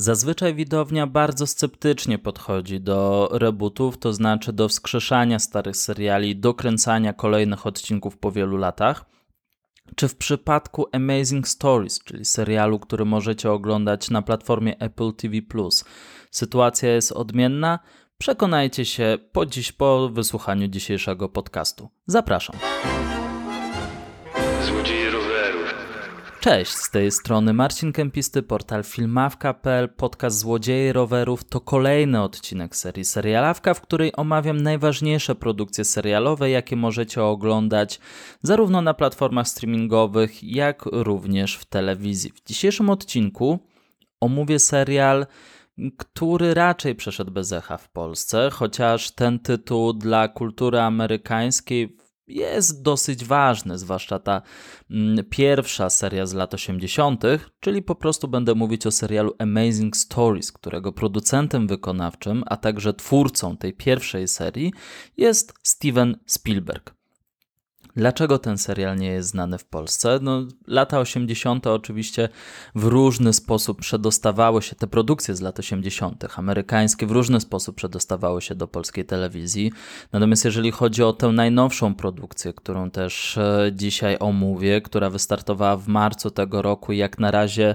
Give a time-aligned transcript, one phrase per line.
[0.00, 7.66] Zazwyczaj widownia bardzo sceptycznie podchodzi do rebootów, to znaczy do wskrzeszania starych seriali, dokręcania kolejnych
[7.66, 9.04] odcinków po wielu latach.
[9.96, 15.36] Czy w przypadku Amazing Stories, czyli serialu, który możecie oglądać na platformie Apple TV,
[16.30, 17.78] sytuacja jest odmienna?
[18.18, 21.88] Przekonajcie się po dziś po wysłuchaniu dzisiejszego podcastu.
[22.06, 22.56] Zapraszam.
[26.40, 33.04] Cześć, z tej strony Marcin Kempisty, portal filmawka.pl, podcast Złodzieje rowerów to kolejny odcinek serii
[33.04, 38.00] Serialawka, w której omawiam najważniejsze produkcje serialowe, jakie możecie oglądać
[38.42, 42.32] zarówno na platformach streamingowych, jak również w telewizji.
[42.32, 43.58] W dzisiejszym odcinku
[44.20, 45.26] omówię serial
[45.96, 51.96] który raczej przeszedł bez echa w Polsce, chociaż ten tytuł dla kultury amerykańskiej
[52.30, 54.42] jest dosyć ważny, zwłaszcza ta
[54.90, 57.22] mm, pierwsza seria z lat 80.,
[57.60, 63.56] czyli po prostu będę mówić o serialu Amazing Stories, którego producentem wykonawczym, a także twórcą
[63.56, 64.72] tej pierwszej serii
[65.16, 66.99] jest Steven Spielberg.
[68.00, 70.18] Dlaczego ten serial nie jest znany w Polsce?
[70.22, 71.66] No, lata 80.
[71.66, 72.28] oczywiście
[72.74, 76.24] w różny sposób przedostawały się, te produkcje z lat 80.
[76.36, 79.72] amerykańskie w różny sposób przedostawały się do polskiej telewizji.
[80.12, 85.88] Natomiast jeżeli chodzi o tę najnowszą produkcję, którą też e, dzisiaj omówię, która wystartowała w
[85.88, 87.74] marcu tego roku, jak na razie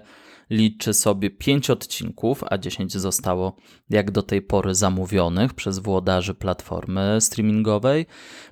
[0.50, 3.56] liczy sobie 5 odcinków, a 10 zostało
[3.90, 8.06] jak do tej pory zamówionych przez włodarzy platformy streamingowej.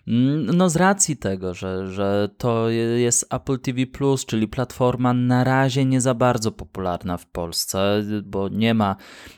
[0.07, 3.85] Mm, no z racji tego, że, że to jest Apple TV+,
[4.27, 8.95] czyli platforma na razie nie za bardzo popularna w Polsce, bo nie ma,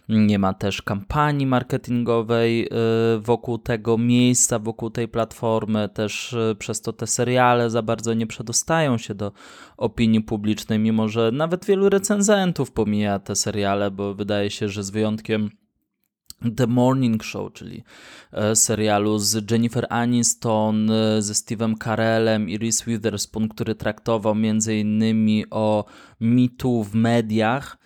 [0.09, 6.81] nie ma też kampanii marketingowej y, wokół tego miejsca, wokół tej platformy, też y, przez
[6.81, 9.31] to te seriale za bardzo nie przedostają się do
[9.77, 14.89] opinii publicznej, mimo że nawet wielu recenzentów pomija te seriale, bo wydaje się, że z
[14.89, 15.49] wyjątkiem
[16.57, 17.83] The Morning Show, czyli
[18.31, 24.35] e, serialu z Jennifer Aniston, e, ze Steve'em Carellem i Reese Witherspoon, który traktował
[24.79, 25.85] innymi o
[26.21, 27.77] mitu w mediach,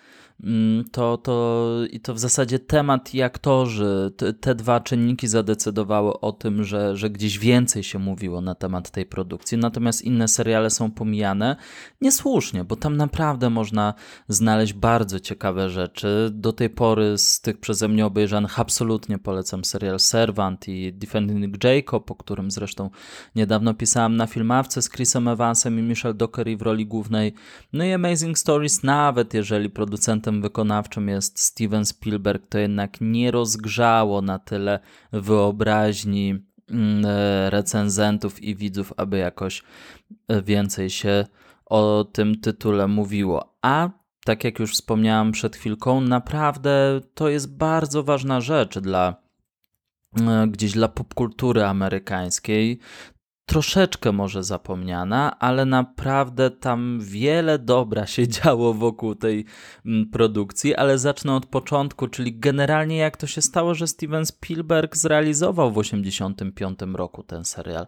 [0.92, 6.32] to, to, i to w zasadzie temat i aktorzy, te, te, dwa czynniki zadecydowały o
[6.32, 10.90] tym, że, że gdzieś więcej się mówiło na temat tej produkcji, natomiast inne seriale są
[10.90, 11.56] pomijane
[12.00, 13.94] niesłusznie, bo tam naprawdę można
[14.28, 16.30] znaleźć bardzo ciekawe rzeczy.
[16.32, 22.10] Do tej pory z tych przeze mnie obejrzanych absolutnie polecam serial Servant i Defending Jacob,
[22.10, 22.90] o którym zresztą
[23.34, 27.34] niedawno pisałem na filmawce z Chrisem Evansem i Michelle Dockery w roli głównej.
[27.72, 34.22] No i Amazing Stories, nawet jeżeli producentem wykonawczym jest Steven Spielberg, to jednak nie rozgrzało
[34.22, 34.80] na tyle
[35.12, 37.04] wyobraźni mm,
[37.48, 39.62] recenzentów i widzów, aby jakoś
[40.44, 41.26] więcej się
[41.66, 43.54] o tym tytule mówiło.
[43.62, 43.90] A
[44.24, 49.14] tak jak już wspomniałam przed chwilką, naprawdę to jest bardzo ważna rzecz dla
[50.20, 52.78] e, gdzieś dla popkultury amerykańskiej
[53.50, 59.44] troszeczkę może zapomniana, ale naprawdę tam wiele dobra się działo wokół tej
[59.86, 64.96] mm, produkcji, ale zacznę od początku, czyli generalnie jak to się stało, że Steven Spielberg
[64.96, 67.86] zrealizował w 1985 roku ten serial.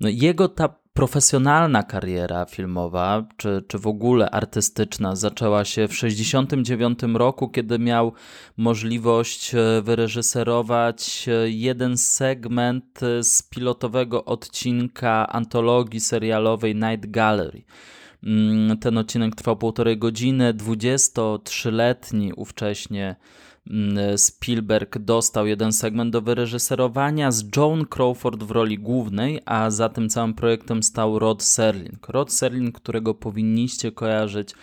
[0.00, 7.16] No, jego ta profesjonalna kariera filmowa, czy, czy w ogóle artystyczna, zaczęła się w 1969
[7.18, 8.12] roku, kiedy miał
[8.56, 17.62] możliwość e, wyreżyserować e, jeden segment e, z pilotowego odcinka antologii serialowej Night Gallery.
[18.22, 20.54] Mm, ten odcinek trwał półtorej godziny.
[20.54, 23.16] 23-letni ówcześnie
[24.16, 30.08] Spielberg dostał jeden segment do wyreżyserowania z Joan Crawford w roli głównej, a za tym
[30.08, 32.08] całym projektem stał Rod Serling.
[32.08, 34.58] Rod Serling, którego powinniście kojarzyć mm,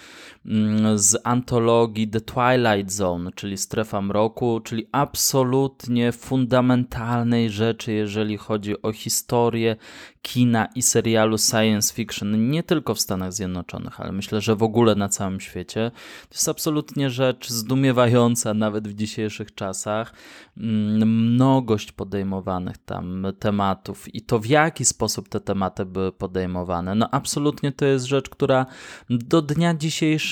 [0.95, 8.91] z antologii The Twilight Zone, czyli Strefa Mroku, czyli absolutnie fundamentalnej rzeczy, jeżeli chodzi o
[8.91, 9.75] historię
[10.21, 14.95] kina i serialu science fiction, nie tylko w Stanach Zjednoczonych, ale myślę, że w ogóle
[14.95, 15.91] na całym świecie.
[16.29, 20.13] To jest absolutnie rzecz zdumiewająca nawet w dzisiejszych czasach.
[20.57, 26.95] Mm, mnogość podejmowanych tam tematów i to w jaki sposób te tematy były podejmowane.
[26.95, 28.65] No absolutnie to jest rzecz, która
[29.09, 30.28] do dnia dzisiejszego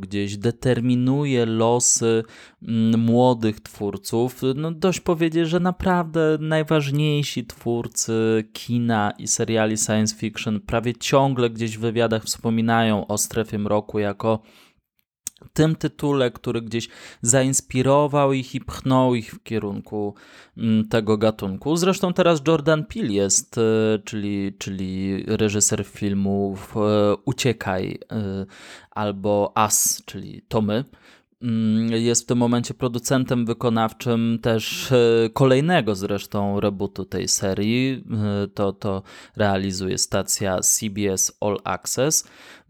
[0.00, 2.24] gdzieś determinuje losy
[2.62, 4.40] mm, młodych twórców.
[4.54, 11.78] No dość powiedzieć, że naprawdę najważniejsi twórcy kina i seriali science fiction prawie ciągle gdzieś
[11.78, 14.38] w wywiadach wspominają o strefie mroku jako
[15.52, 16.88] tym tytule, który gdzieś
[17.22, 20.14] zainspirował ich i pchnął ich w kierunku
[20.56, 21.76] mm, tego gatunku.
[21.76, 23.62] Zresztą teraz Jordan Peele jest, e,
[24.04, 28.46] czyli, czyli reżyser filmów e, Uciekaj e,
[28.90, 30.74] albo As, czyli Tomy.
[30.74, 30.84] Mm,
[31.90, 38.04] jest w tym momencie producentem wykonawczym też e, kolejnego zresztą rebootu tej serii.
[38.44, 39.02] E, to, to
[39.36, 42.28] realizuje stacja CBS All Access.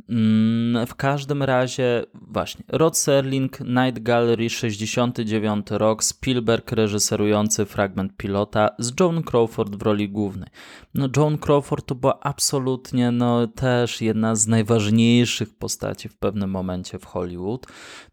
[0.09, 8.71] Mm, w każdym razie, właśnie, Rod Serling, Night Gallery, 69 rok, Spielberg reżyserujący fragment pilota
[8.79, 10.49] z Joan Crawford w roli głównej.
[10.95, 16.99] No, Joan Crawford to była absolutnie no, też jedna z najważniejszych postaci w pewnym momencie
[16.99, 17.67] w Hollywood.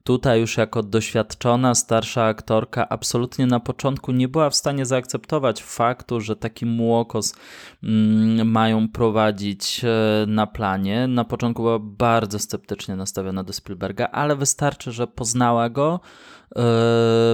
[0.06, 6.22] Tutaj już jako doświadczona, starsza aktorka absolutnie na początku nie była w stanie zaakceptować faktu,
[6.22, 7.36] że taki młokos
[7.84, 11.08] mm, mają prowadzić e, na planie.
[11.08, 16.00] Na początku była bardzo sceptycznie nastawiona do Spielberga, ale wystarczy, że poznała go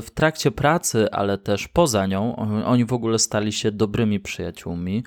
[0.01, 2.35] w trakcie pracy, ale też poza nią.
[2.65, 5.03] Oni w ogóle stali się dobrymi przyjaciółmi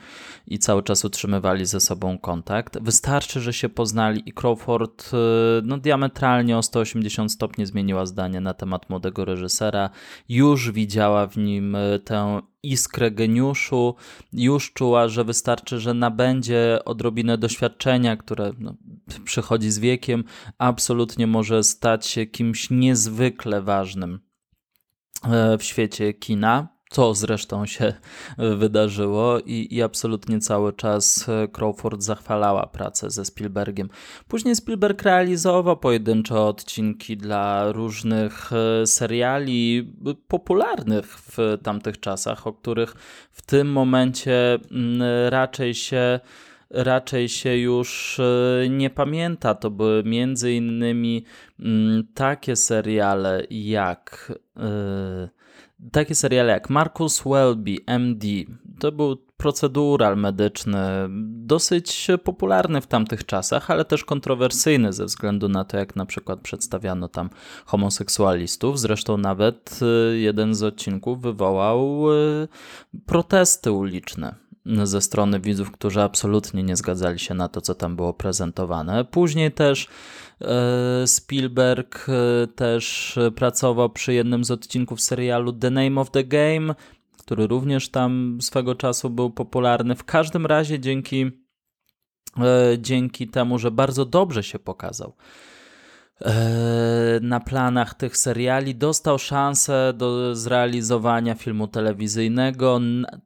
[0.47, 2.79] i cały czas utrzymywali ze sobą kontakt.
[2.83, 5.17] Wystarczy, że się poznali i Crawford e,
[5.65, 9.91] no, diametralnie o 180 stopni zmieniła zdanie na temat młodego reżysera.
[10.29, 13.95] Już widziała w nim e, tę iskrę geniuszu,
[14.33, 18.75] już czuła, że wystarczy, że nabędzie odrobinę doświadczenia, które no,
[19.25, 20.25] przychodzi z wiekiem,
[20.59, 24.21] absolutnie może stać się kimś niezwykle ważnym
[25.25, 27.95] e, w świecie kina co zresztą się
[28.39, 33.89] wydarzyło i, i absolutnie cały czas Crawford zachwalała pracę ze Spielbergiem.
[34.29, 39.93] Później Spielberg realizował pojedyncze odcinki dla różnych e, seriali
[40.29, 42.95] popularnych w tamtych czasach, o których
[43.31, 46.21] w tym momencie mm, raczej się
[46.75, 49.55] raczej się już e, nie pamięta.
[49.55, 51.25] To były między innymi
[51.61, 54.33] mm, takie seriale jak.
[54.57, 55.29] Yy,
[55.93, 58.27] takie seriale jak Marcus Welby, MD,
[58.79, 60.79] to był procedural medyczny,
[61.47, 66.41] dosyć popularny w tamtych czasach, ale też kontrowersyjny ze względu na to, jak na przykład
[66.41, 67.31] przedstawiano tam
[67.67, 68.81] homoseksualistów.
[68.81, 69.81] Zresztą nawet
[70.13, 72.05] y, jeden z odcinków wywołał
[73.07, 78.15] protesty uliczne ze strony widzów, którzy absolutnie nie zgadzali się na to, co tam było
[78.15, 79.05] prezentowane.
[79.05, 79.89] Później też
[80.41, 86.75] e, Spielberg e, też pracował przy jednym z odcinków serialu The Name of the Game,
[87.19, 89.95] który również tam swego czasu był popularny.
[89.95, 91.31] W każdym razie dzięki,
[92.39, 95.15] e, dzięki temu, że bardzo dobrze się pokazał
[97.21, 98.75] na planach tych seriali.
[98.75, 102.81] Dostał szansę do zrealizowania filmu telewizyjnego.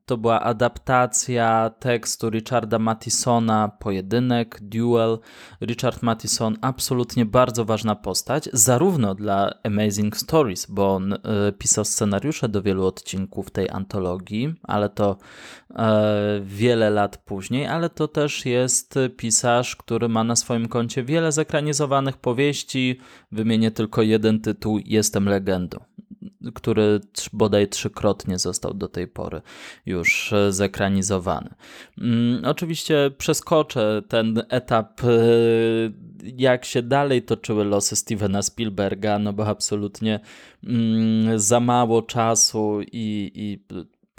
[0.06, 5.18] To była adaptacja tekstu Richarda Mattisona, pojedynek, duel.
[5.60, 11.18] Richard Mattison, absolutnie bardzo ważna postać, zarówno dla Amazing Stories, bo on e,
[11.58, 15.16] pisał scenariusze do wielu odcinków tej antologii, ale to
[15.67, 15.67] e,
[16.42, 22.16] wiele lat później, ale to też jest pisarz, który ma na swoim koncie wiele zekranizowanych
[22.16, 22.98] powieści
[23.32, 25.78] wymienię tylko jeden tytuł Jestem legendą,
[26.54, 27.00] który
[27.32, 29.40] bodaj trzykrotnie został do tej pory
[29.86, 31.54] już e, zekranizowany.
[31.98, 35.08] Mm, oczywiście przeskoczę ten etap, e,
[36.36, 40.20] jak się dalej toczyły losy Stevena Spielberga, no bo absolutnie
[40.64, 43.64] mm, za mało czasu i, i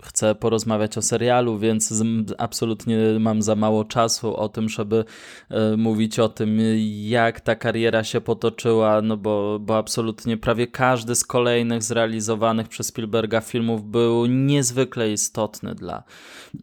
[0.04, 2.04] chcę porozmawiać o serialu, więc
[2.38, 5.06] absolutnie mam za mało czasu o tym, żeby
[5.50, 6.60] e, mówić o tym,
[7.02, 12.88] jak ta kariera się potoczyła, no bo, bo absolutnie prawie każdy z kolejnych zrealizowanych przez
[12.88, 16.04] Spielberga filmów był niezwykle istotny dla,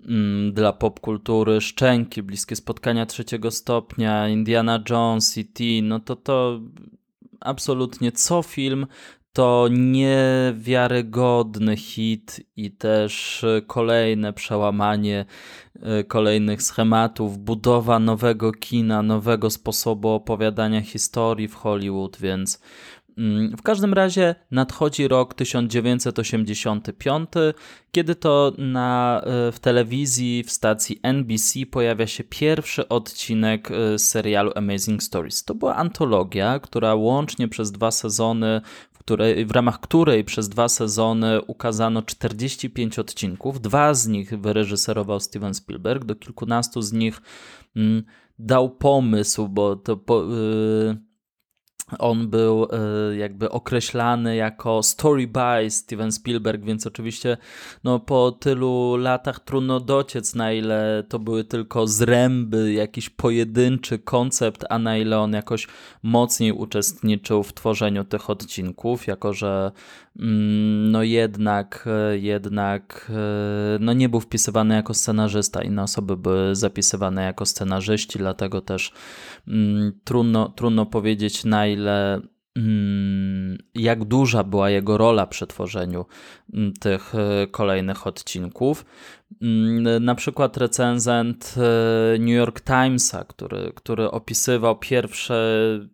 [0.09, 1.61] mm, dla popkultury.
[1.61, 6.61] Szczęki, Bliskie Spotkania Trzeciego Stopnia, Indiana Jones, E.T., no to to
[7.41, 8.87] absolutnie co film
[9.37, 15.25] to niewiarygodny hit i też kolejne przełamanie
[15.83, 22.61] e, kolejnych schematów, budowa nowego kina, nowego sposobu opowiadania historii w Hollywood, więc
[23.19, 27.31] mm, w każdym razie nadchodzi rok 1985,
[27.93, 34.53] kiedy to na, e, w telewizji w stacji NBC pojawia się pierwszy odcinek e, serialu
[34.55, 35.45] Amazing Stories.
[35.45, 38.61] To była antologia, która łącznie przez dwa sezony
[39.07, 43.61] której, w ramach której przez dwa sezony ukazano 45 odcinków.
[43.61, 47.23] Dwa z nich wyreżyserował Steven Spielberg, do kilkunastu z nich
[47.77, 48.03] mm,
[48.39, 50.97] dał pomysł, bo to po, yy,
[51.99, 57.37] on był e, jakby określany jako story by Steven Spielberg, więc oczywiście
[57.85, 64.65] no, po tylu latach trudno dociec, na ile to były tylko zręby, jakiś pojedynczy koncept,
[64.71, 65.69] a na ile on jakoś
[66.03, 69.73] mocniej uczestniczył w tworzeniu tych odcinków, jako że
[70.19, 77.23] mm, no jednak, jednak e, no nie był wpisywany jako scenarzysta, inne osoby były zapisywane
[77.25, 78.93] jako scenarzyści, dlatego też
[79.49, 81.76] mm, trudno, trudno powiedzieć na ile
[82.57, 86.07] mm, jak duża była jego rola przy tworzeniu
[86.55, 88.85] mm, tych e, kolejnych odcinków.
[89.43, 95.35] Mm, na przykład recenzent e, New York Timesa, który, który opisywał pierwszy,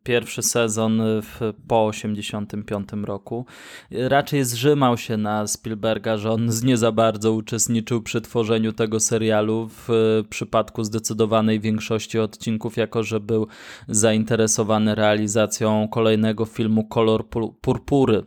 [0.03, 3.47] pierwszy sezon w, po 1985 roku,
[3.91, 9.69] raczej zrzymał się na Spielberga, że on nie za bardzo uczestniczył przy tworzeniu tego serialu
[9.69, 9.89] w
[10.31, 13.47] przypadku zdecydowanej większości odcinków, jako że był
[13.89, 17.29] zainteresowany realizacją kolejnego filmu Kolor
[17.61, 18.23] Purpury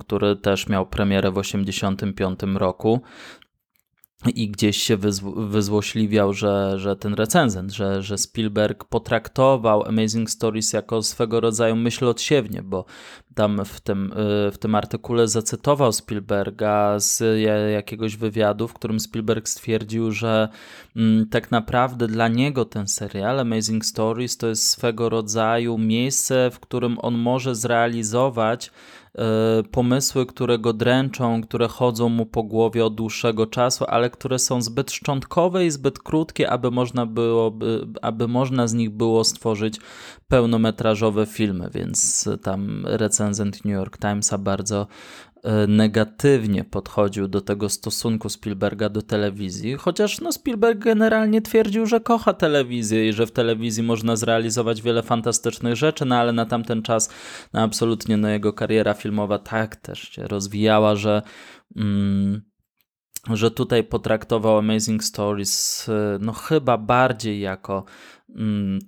[0.00, 3.00] który też miał premierę w 1985 roku
[4.30, 4.96] i gdzieś się
[5.36, 12.04] wyzłośliwiał, że, że ten recenzent, że, że Spielberg potraktował Amazing Stories jako swego rodzaju myśl
[12.04, 12.84] odsiewnie, bo
[13.34, 17.40] tam w tym, y, w tym artykule zacytował Spielberga z
[17.72, 20.48] jakiegoś wywiadu, w którym Spielberg stwierdził, że
[20.96, 26.60] mm, tak naprawdę dla niego ten serial Amazing Stories to jest swego rodzaju miejsce, w
[26.60, 28.70] którym on może zrealizować
[29.70, 34.62] pomysły, które go dręczą, które chodzą mu po głowie od dłuższego czasu, ale które są
[34.62, 37.58] zbyt szczątkowe i zbyt krótkie, aby można, było,
[38.02, 39.80] aby można z nich było stworzyć
[40.28, 44.86] pełnometrażowe filmy, więc tam recenzent New York Timesa bardzo
[45.68, 52.32] negatywnie podchodził do tego stosunku Spielberga do telewizji, chociaż no Spielberg generalnie twierdził, że kocha
[52.32, 57.10] telewizję i że w telewizji można zrealizować wiele fantastycznych rzeczy, no ale na tamten czas
[57.52, 61.22] no absolutnie no, jego kariera filmowa tak też się rozwijała, że
[61.76, 62.42] mm,
[63.32, 67.84] że tutaj potraktował Amazing Stories e, no chyba bardziej jako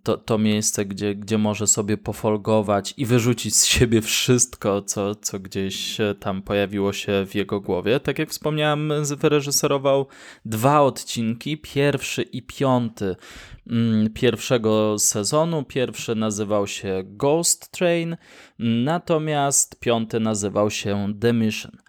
[0.03, 5.39] to, to miejsce, gdzie, gdzie może sobie pofolgować i wyrzucić z siebie wszystko, co, co
[5.39, 8.01] gdzieś tam pojawiło się w jego głowie.
[8.01, 10.07] Tak jak wspomniałem, wyreżyserował
[10.45, 13.17] dwa odcinki, pierwszy i piąty
[13.67, 15.65] mm, pierwszego sezonu.
[15.65, 18.17] Pierwszy nazywał się Ghost Train,
[18.59, 21.86] natomiast piąty nazywał się The Mission.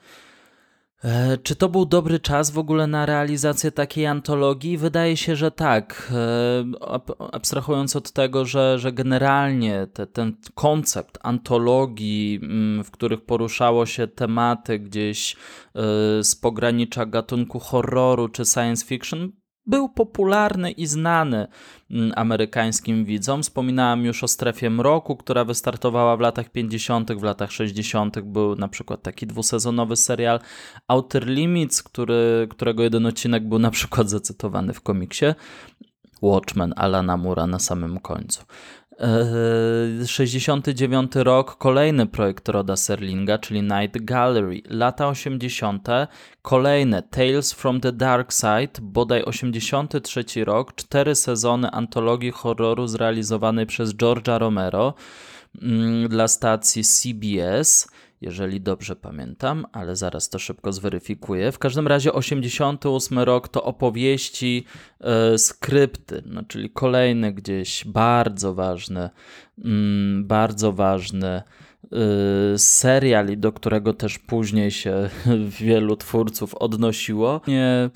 [1.07, 4.77] E, czy to był dobry czas w ogóle na realizację takiej antologii?
[4.77, 6.13] Wydaje się, że tak.
[6.15, 6.63] E,
[7.31, 14.07] abstrahując od tego, że, że generalnie te, ten koncept antologii, mm, w których poruszało się
[14.07, 15.37] tematy gdzieś e,
[16.23, 19.31] z pogranicza gatunku horroru czy science fiction,
[19.67, 21.47] był popularny i znany
[21.91, 23.43] mm, amerykańskim widzom.
[23.43, 28.19] Wspominałem już o Strefie Mroku, która wystartowała w latach 50., w latach 60.
[28.19, 30.39] Był na przykład taki dwusezonowy serial
[30.87, 35.25] Outer Limits, który, którego jeden odcinek był na przykład zacytowany w komiksie.
[36.21, 38.43] Watchmen Alana Mura na samym końcu.
[40.05, 44.61] 69 e, rok, kolejny projekt Roda Serlinga, czyli Night Gallery.
[44.69, 45.87] Lata 80.
[46.41, 53.95] kolejne Tales from the Dark Side, bodaj 83 rok, cztery sezony antologii horroru zrealizowanej przez
[53.95, 54.93] George'a Romero
[55.61, 57.87] mm, dla stacji CBS
[58.21, 61.51] jeżeli dobrze pamiętam, ale zaraz to szybko zweryfikuję.
[61.51, 64.65] W każdym razie 88 rok to opowieści,
[64.99, 69.09] e, skrypty, no, czyli kolejny gdzieś bardzo ważny,
[69.65, 71.43] mm, bardzo ważny e,
[72.57, 75.09] serial do którego też później się
[75.61, 77.41] wielu twórców odnosiło.
[77.47, 77.89] Nie,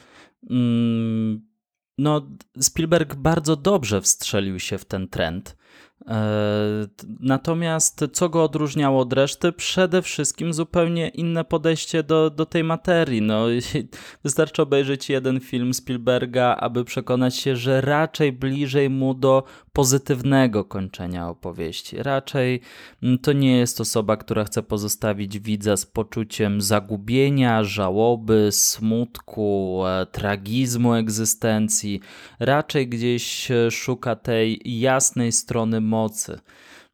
[0.49, 1.51] mm,
[1.97, 2.27] no,
[2.59, 5.60] Spielberg bardzo dobrze wstrzelił się w ten trend.
[6.07, 6.87] E,
[7.19, 9.51] natomiast co go odróżniało od reszty?
[9.51, 13.21] Przede wszystkim zupełnie inne podejście do, do tej materii.
[13.21, 13.45] No,
[14.23, 19.43] wystarczy obejrzeć jeden film Spielberga, aby przekonać się, że raczej bliżej mu do
[19.73, 21.97] pozytywnego kończenia opowieści.
[22.03, 22.61] Raczej
[23.03, 30.05] mm, to nie jest osoba, która chce pozostawić widza z poczuciem zagubienia, żałoby, smutku, e,
[30.05, 31.99] tragizmu egzystencji.
[32.39, 36.39] Raczej gdzieś e, szuka tej jasnej strony mocy.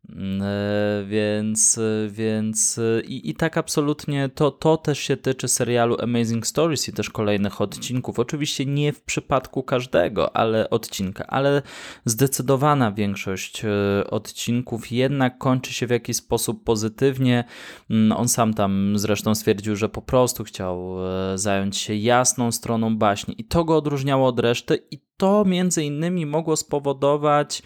[0.09, 5.47] Mm, e, więc, e, więc e, i, i tak absolutnie to, to też się tyczy
[5.47, 8.19] serialu Amazing Stories i też kolejnych odcinków.
[8.19, 11.61] Oczywiście nie w przypadku każdego, ale odcinka, ale
[12.05, 13.63] zdecydowana większość
[14.09, 17.43] odcinków jednak kończy się w jakiś sposób pozytywnie.
[17.89, 20.97] Mm, on sam tam zresztą stwierdził, że po prostu chciał
[21.35, 26.25] zająć się jasną stroną baśni i to go odróżniało od reszty i to między innymi
[26.25, 27.63] mogło spowodować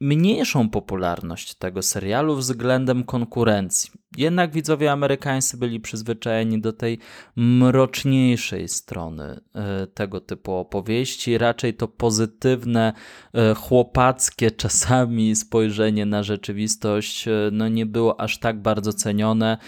[0.00, 3.90] mniejszą popularność tego serialu względem konkurencji.
[4.16, 6.98] Jednak widzowie amerykańscy byli przyzwyczajeni do tej
[7.36, 11.38] mroczniejszej strony e, tego typu opowieści.
[11.38, 12.92] Raczej to pozytywne,
[13.34, 19.58] e, chłopackie czasami spojrzenie na rzeczywistość e, no nie było aż tak bardzo cenione.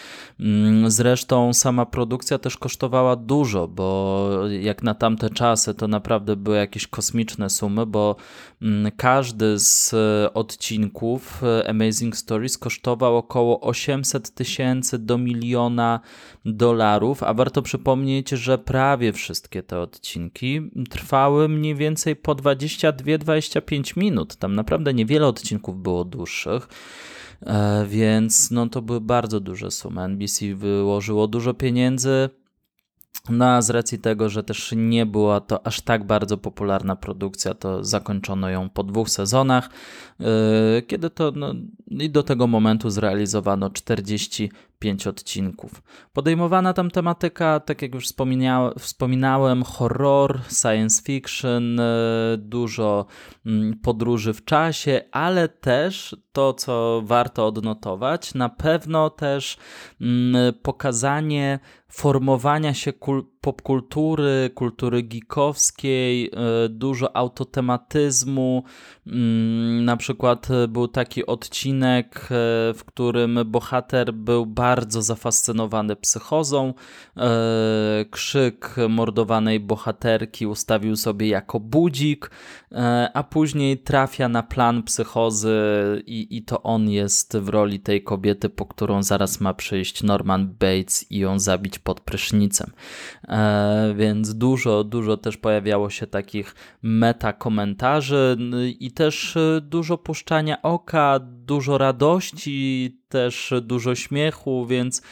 [0.40, 4.28] Mm, zresztą sama produkcja też kosztowała dużo, bo
[4.60, 8.16] jak na tamte czasy to naprawdę były jakieś kosmiczne sumy, bo
[8.62, 9.94] mm, każdy z
[10.34, 16.00] odcinków Amazing Stories kosztował około 800 tysięcy do miliona
[16.44, 24.36] dolarów, a warto przypomnieć, że prawie wszystkie te odcinki trwały mniej więcej po 22-25 minut.
[24.36, 26.68] Tam naprawdę niewiele odcinków było dłuższych.
[27.46, 30.02] E, więc no, to były bardzo duże sumy.
[30.02, 32.30] NBC wyłożyło dużo pieniędzy,
[33.28, 37.54] no a z racji tego, że też nie była to aż tak bardzo popularna produkcja,
[37.54, 39.70] to zakończono ją po dwóch sezonach,
[40.18, 40.26] yy,
[40.86, 41.54] kiedy to no,
[41.90, 44.50] i do tego momentu zrealizowano 40
[44.80, 45.82] pięć odcinków.
[46.12, 48.06] Podejmowana tam tematyka, tak jak już
[48.78, 51.84] wspominałem, horror, science fiction, e,
[52.38, 53.06] dużo
[53.46, 59.56] mm, podróży w czasie, ale też to, co warto odnotować, na pewno też
[60.00, 61.58] mm, pokazanie
[61.88, 62.92] formowania się
[63.40, 68.64] popkultury, kultury geekowskiej, e, dużo autotematyzmu.
[69.06, 72.26] Mm, na przykład był taki odcinek, e,
[72.74, 76.74] w którym bohater był bardzo zafascynowany psychozą.
[77.16, 82.30] E, krzyk mordowanej bohaterki ustawił sobie jako budzik,
[82.72, 85.58] e, a później trafia na plan psychozy
[86.06, 90.48] i, i to on jest w roli tej kobiety, po którą zaraz ma przyjść Norman
[90.48, 92.70] Bates i ją zabić pod prysznicem.
[93.30, 98.36] E, więc dużo, dużo też pojawiało się takich meta komentarzy
[98.80, 105.02] i też dużo puszczania oka, dużo radości, też dużo śmiechu, więc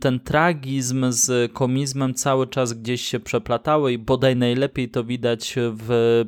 [0.00, 6.24] ten tragizm z komizmem cały czas gdzieś się przeplatały i bodaj najlepiej to widać w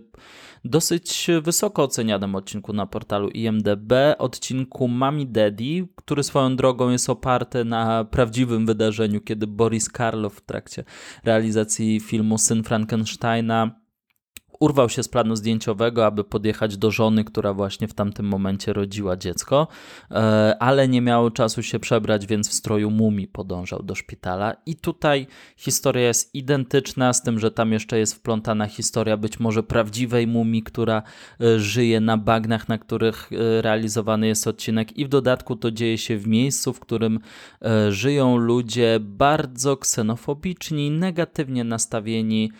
[0.68, 7.64] dosyć wysoko ocenianym odcinku na portalu IMDB, odcinku Mami Daddy, który swoją drogą jest oparty
[7.64, 10.84] na prawdziwym wydarzeniu, kiedy Boris Karloff w trakcie
[11.24, 13.85] realizacji filmu Syn Frankensteina
[14.60, 19.16] urwał się z planu zdjęciowego, aby podjechać do żony, która właśnie w tamtym momencie rodziła
[19.16, 19.68] dziecko,
[20.10, 24.56] e, ale nie miał czasu się przebrać, więc w stroju mumii podążał do szpitala.
[24.66, 29.62] I tutaj historia jest identyczna, z tym, że tam jeszcze jest wplątana historia być może
[29.62, 31.02] prawdziwej mumii, która
[31.40, 35.98] e, żyje na bagnach, na których e, realizowany jest odcinek, i w dodatku to dzieje
[35.98, 37.20] się w miejscu, w którym
[37.90, 42.50] żyją ludzie bardzo ksenofobiczni, negatywnie nastawieni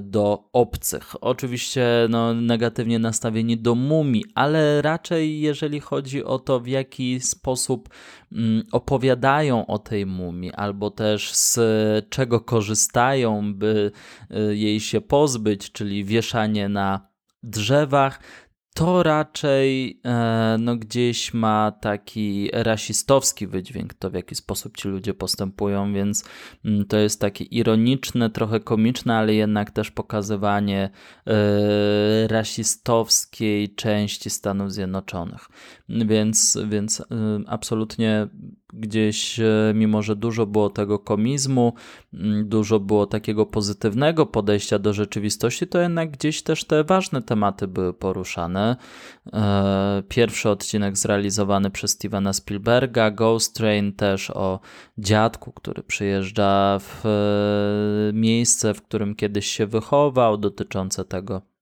[0.00, 1.14] do obcych.
[1.20, 7.88] Oczywiście no, negatywnie nastawieni do mumii, ale raczej jeżeli chodzi o to, w jaki sposób
[8.32, 11.58] mm, opowiadają o tej mumii, albo też z
[12.10, 13.92] czego korzystają, by
[14.30, 18.20] e, jej się pozbyć, czyli wieszanie na drzewach,
[18.74, 25.14] to raczej e, no, gdzieś ma taki rasistowski wydźwięk, to w jaki sposób ci ludzie
[25.14, 26.24] postępują, więc
[26.64, 30.90] mm, to jest takie ironiczne, trochę komiczne, ale jednak też pokazywanie
[31.26, 35.48] e, rasistowskiej części Stanów Zjednoczonych.
[35.88, 37.04] Więc, więc e,
[37.46, 38.28] absolutnie
[38.74, 41.72] gdzieś, e, mimo że dużo było tego komizmu,
[42.14, 47.68] mm, dużo było takiego pozytywnego podejścia do rzeczywistości, to jednak gdzieś też te ważne tematy
[47.68, 48.76] były poruszane.
[49.32, 54.60] E, pierwszy odcinek zrealizowany przez Stevena Spielberga, Ghost Train też o
[54.98, 61.53] dziadku, który przyjeżdża w e, miejsce, w którym kiedyś się wychował, dotyczące tego,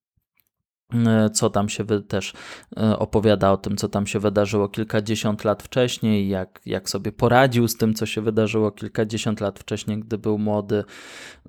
[1.33, 2.33] co tam się też
[2.77, 7.69] e, opowiada o tym, co tam się wydarzyło kilkadziesiąt lat wcześniej, jak, jak sobie poradził
[7.69, 10.85] z tym, co się wydarzyło kilkadziesiąt lat wcześniej, gdy był młody,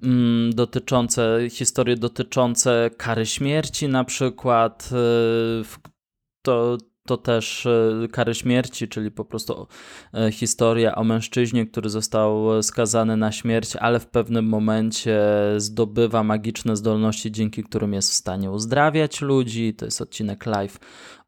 [0.03, 5.63] mm, dotyczące, historie dotyczące kary śmierci na przykład, e,
[6.41, 9.67] to to też e, kary śmierci, czyli po prostu
[10.13, 15.21] e, historia o mężczyźnie, który został skazany na śmierć, ale w pewnym momencie
[15.57, 19.73] zdobywa magiczne zdolności, dzięki którym jest w stanie uzdrawiać ludzi.
[19.73, 20.79] To jest odcinek live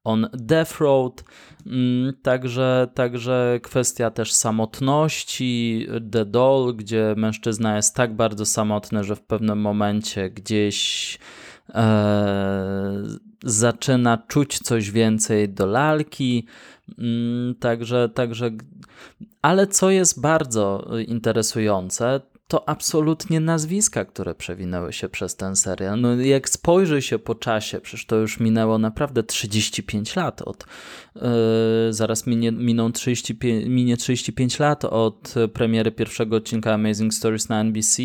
[0.05, 1.23] on Death Road.
[1.65, 9.15] Mm, także, także kwestia też samotności, The Doll, gdzie mężczyzna jest tak bardzo samotny, że
[9.15, 11.17] w pewnym momencie gdzieś
[11.69, 13.03] e,
[13.45, 16.45] zaczyna czuć coś więcej do lalki.
[16.97, 18.51] Mm, także, także,
[19.41, 26.01] ale co jest bardzo interesujące, to absolutnie nazwiska, które przewinęły się przez ten serial.
[26.01, 30.65] No, jak spojrzy się po czasie, przecież to już minęło naprawdę 35 lat od.
[31.15, 31.21] Yy,
[31.89, 38.03] zaraz minie, miną 35, minie 35 lat od premiery pierwszego odcinka Amazing Stories na NBC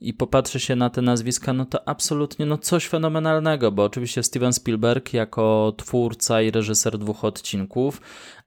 [0.00, 4.52] i popatrzy się na te nazwiska, no to absolutnie no coś fenomenalnego, bo oczywiście Steven
[4.52, 8.00] Spielberg jako twórca i reżyser dwóch odcinków,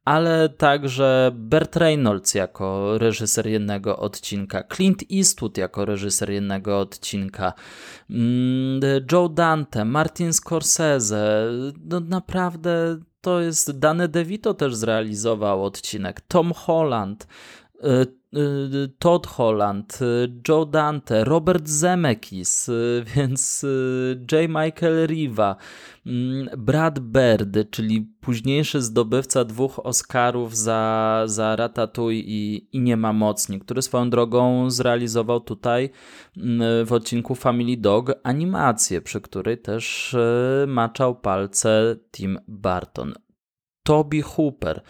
[0.06, 7.54] ale także Bert Reynolds jako reżyser jednego odcinka, Clint Eastwood jako reżyser jednego odcinka,
[8.10, 11.52] mm, Joe Dante, Martin Scorsese,
[11.86, 17.28] no naprawdę to jest Dane DeVito też zrealizował odcinek, Tom Holland,
[19.00, 23.66] Todd Holland, y, Joe Dante, Robert Zemeckis, y, więc
[24.32, 24.50] J.
[24.50, 25.56] Michael Riva,
[26.06, 33.14] mm, Brad Bird, czyli późniejszy zdobywca dwóch Oscarów za, za Ratatouille i, i Nie ma
[33.14, 35.90] mocni, który swoją drogą zrealizował tutaj
[36.38, 40.16] mm, w odcinku Family Dog animację, przy której też
[40.68, 43.14] maczał palce Tim Burton.
[43.84, 44.82] Toby Hooper.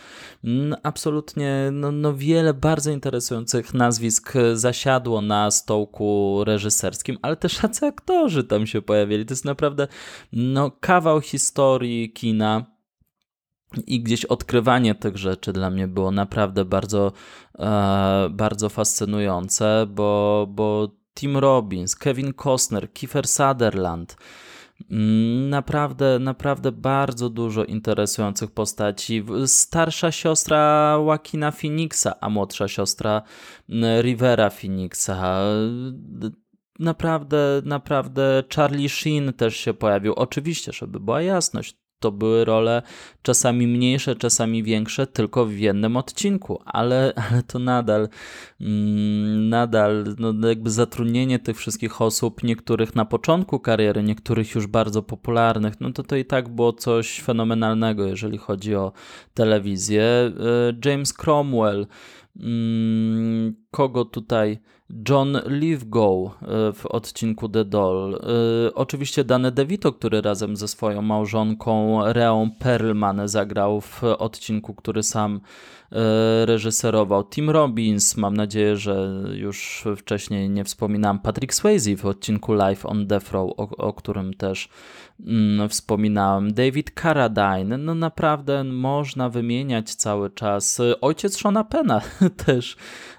[0.44, 7.86] Mm, absolutnie no, no wiele bardzo interesujących nazwisk zasiadło na stołku reżyserskim, ale też jacy
[7.86, 9.26] aktorzy tam się pojawili.
[9.26, 9.88] To jest naprawdę
[10.34, 12.74] no, kawał historii kina.
[13.88, 17.12] I gdzieś odkrywanie tych rzeczy dla mnie było naprawdę bardzo,
[17.60, 24.18] e, bardzo fascynujące, bo, bo Tim Robbins, Kevin Costner, Kiefer Sutherland,
[25.50, 29.26] naprawdę, naprawdę bardzo dużo interesujących postaci.
[29.46, 33.22] Starsza siostra Joaquina Phoenixa, a młodsza siostra
[33.69, 35.39] mm, Rivera Phoenixa.
[36.80, 40.13] Naprawdę, naprawdę Charlie Sheen też się pojawił.
[40.13, 42.82] Oczywiście, żeby była jasność, to były role
[43.22, 48.10] czasami mniejsze, czasami większe, tylko w jednym odcinku, ale, ale to nadal,
[48.62, 55.04] mm, nadal no jakby zatrudnienie tych wszystkich osób, niektórych na początku kariery, niektórych już bardzo
[55.04, 58.92] popularnych, no to to i tak było coś fenomenalnego, jeżeli chodzi o
[59.34, 60.04] telewizję.
[60.04, 60.32] E,
[60.86, 61.88] James Cromwell,
[63.72, 64.60] kogo tutaj
[65.10, 68.15] John Lithgow e, w odcinku The Doll.
[68.15, 75.04] E, oczywiście Dane DeVito, który razem ze swoją małżonką Reą Perlman zagrał w odcinku, który
[75.04, 75.41] sam
[76.46, 77.24] reżyserował.
[77.24, 81.20] Tim Robbins, mam nadzieję, że już wcześniej nie wspominałem.
[81.20, 84.70] Patrick Swayze w odcinku Live on Death Row, o, o którym też
[85.26, 86.54] mm, wspominałem.
[86.54, 90.82] David Carradine, no naprawdę można wymieniać cały czas.
[91.02, 92.02] Ojciec Shona Pena
[92.46, 93.12] też E,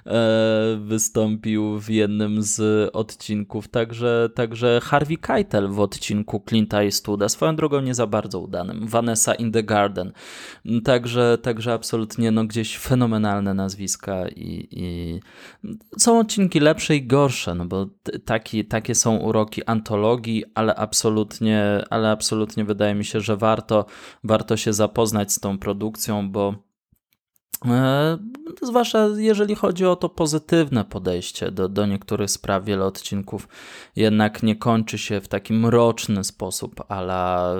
[0.78, 3.68] wystąpił w jednym z odcinków.
[3.68, 8.86] Także, także Harvey Keitel w odcinku Clint Eastwooda, swoją drogą nie za bardzo udanym.
[8.86, 10.12] Vanessa in the Garden.
[10.84, 15.20] Także, także absolutnie no, gdzieś fenomenalne nazwiska i, i
[15.98, 17.86] są odcinki lepsze i gorsze, no bo
[18.24, 23.86] taki, takie są uroki antologii, ale absolutnie, ale absolutnie wydaje mi się, że warto,
[24.24, 26.73] warto się zapoznać z tą produkcją, bo E,
[28.62, 33.48] zwłaszcza jeżeli chodzi o to pozytywne podejście do, do niektórych spraw, wiele odcinków
[33.96, 37.54] jednak nie kończy się w taki mroczny sposób, ala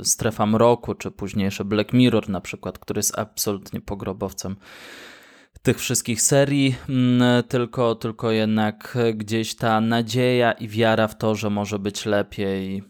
[0.00, 4.56] y, strefa mroku, czy późniejsze Black Mirror na przykład, który jest absolutnie pogrobowcem
[5.62, 11.50] tych wszystkich serii, mm, tylko, tylko jednak gdzieś ta nadzieja i wiara w to, że
[11.50, 12.82] może być lepiej.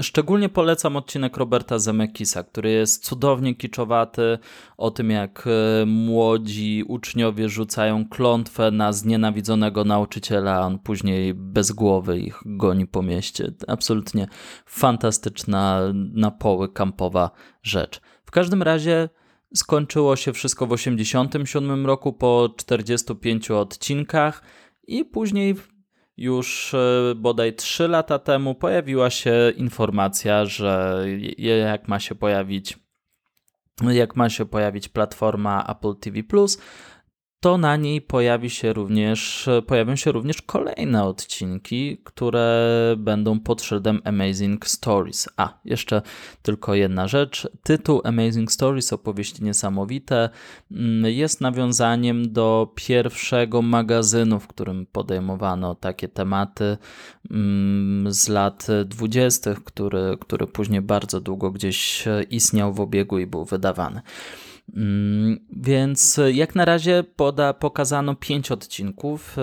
[0.00, 4.38] Szczególnie polecam odcinek Roberta Zemeckisa, który jest cudownie kiczowaty
[4.76, 11.72] o tym, jak e, młodzi uczniowie rzucają klątwę na znienawidzonego nauczyciela, a on później bez
[11.72, 13.52] głowy ich goni po mieście.
[13.68, 14.28] Absolutnie
[14.66, 17.30] fantastyczna, na poły kampowa
[17.62, 18.00] rzecz.
[18.24, 19.08] W każdym razie
[19.54, 24.42] skończyło się wszystko w 1987 roku po 45 odcinkach
[24.86, 25.54] i później
[26.16, 31.04] już e, bodaj 3 lata temu pojawiła się informacja, że
[31.38, 32.78] jak ma się pojawić
[33.82, 36.22] jak ma się pojawić platforma Apple TV
[37.46, 44.00] to na niej pojawi się również, pojawią się również kolejne odcinki, które będą pod szyldem
[44.04, 45.28] Amazing Stories.
[45.36, 46.02] A, jeszcze
[46.42, 47.48] tylko jedna rzecz.
[47.62, 50.30] Tytuł Amazing Stories, opowieści niesamowite,
[50.70, 56.76] mm, jest nawiązaniem do pierwszego magazynu, w którym podejmowano takie tematy
[57.30, 63.44] mm, z lat dwudziestych, który, który później bardzo długo gdzieś istniał w obiegu i był
[63.44, 64.02] wydawany.
[64.74, 69.38] Mm, więc jak na razie poda, pokazano 5 odcinków.
[69.38, 69.42] E,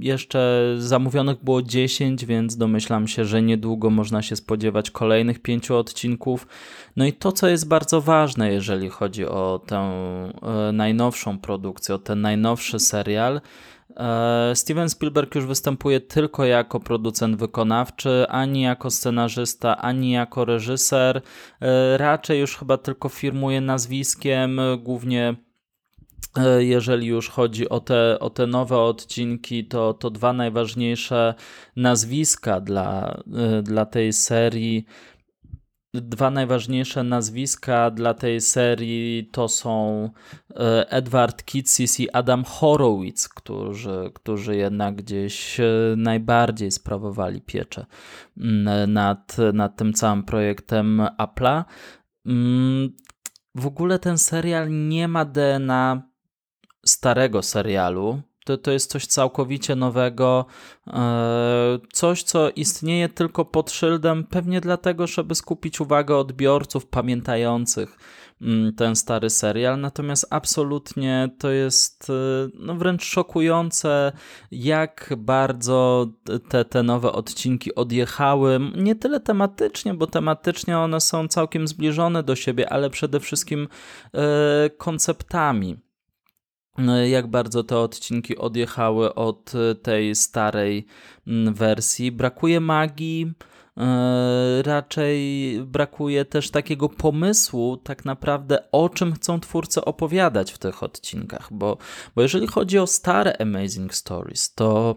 [0.00, 6.46] jeszcze zamówionych było 10, więc domyślam się, że niedługo można się spodziewać kolejnych 5 odcinków.
[6.96, 11.98] No i to, co jest bardzo ważne, jeżeli chodzi o tę e, najnowszą produkcję, o
[11.98, 13.40] ten najnowszy serial, E,
[14.54, 21.20] Steven Spielberg już występuje tylko jako producent wykonawczy, ani jako scenarzysta, ani jako reżyser.
[21.60, 25.34] E, raczej już chyba tylko firmuje nazwiskiem, głównie
[26.36, 31.34] e, jeżeli już chodzi o te, o te nowe odcinki, to, to dwa najważniejsze
[31.76, 33.20] nazwiska dla,
[33.62, 34.84] dla tej serii
[35.94, 40.10] dwa najważniejsze nazwiska dla tej serii to są
[40.50, 45.64] e, Edward Kitsis i Adam Horowitz, którzy, którzy jednak gdzieś e,
[45.96, 47.86] najbardziej sprawowali pieczę
[48.36, 51.64] mm, nad, nad tym całym projektem Apple'a.
[52.26, 52.96] Mm,
[53.54, 56.02] w ogóle ten serial nie ma DNA
[56.86, 60.46] starego serialu to, to jest coś całkowicie nowego,
[60.86, 67.98] e, coś, co istnieje tylko pod szyldem, pewnie dlatego, żeby skupić uwagę odbiorców pamiętających
[68.42, 69.80] mm, ten stary serial.
[69.80, 72.12] Natomiast absolutnie to jest e,
[72.54, 74.12] no, wręcz szokujące,
[74.50, 76.06] jak bardzo
[76.48, 78.60] te, te nowe odcinki odjechały.
[78.76, 83.68] Nie tyle tematycznie, bo tematycznie one są całkiem zbliżone do siebie, ale przede wszystkim
[84.14, 85.83] e, konceptami
[87.10, 90.86] jak bardzo te odcinki odjechały od tej starej
[91.26, 92.12] mm, wersji.
[92.12, 93.34] Brakuje magii,
[93.76, 100.82] E, raczej brakuje też takiego pomysłu, tak naprawdę, o czym chcą twórcy opowiadać w tych
[100.82, 101.48] odcinkach.
[101.52, 101.76] Bo,
[102.14, 104.96] bo jeżeli chodzi o stare Amazing Stories, to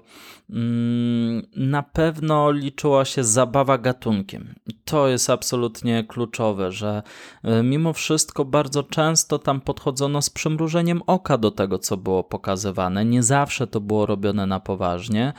[1.55, 4.55] na pewno liczyła się zabawa gatunkiem.
[4.86, 7.03] To jest absolutnie kluczowe, że
[7.43, 13.05] e, mimo wszystko bardzo często tam podchodzono z przymrużeniem oka do tego, co było pokazywane.
[13.05, 15.33] Nie zawsze to było robione na poważnie,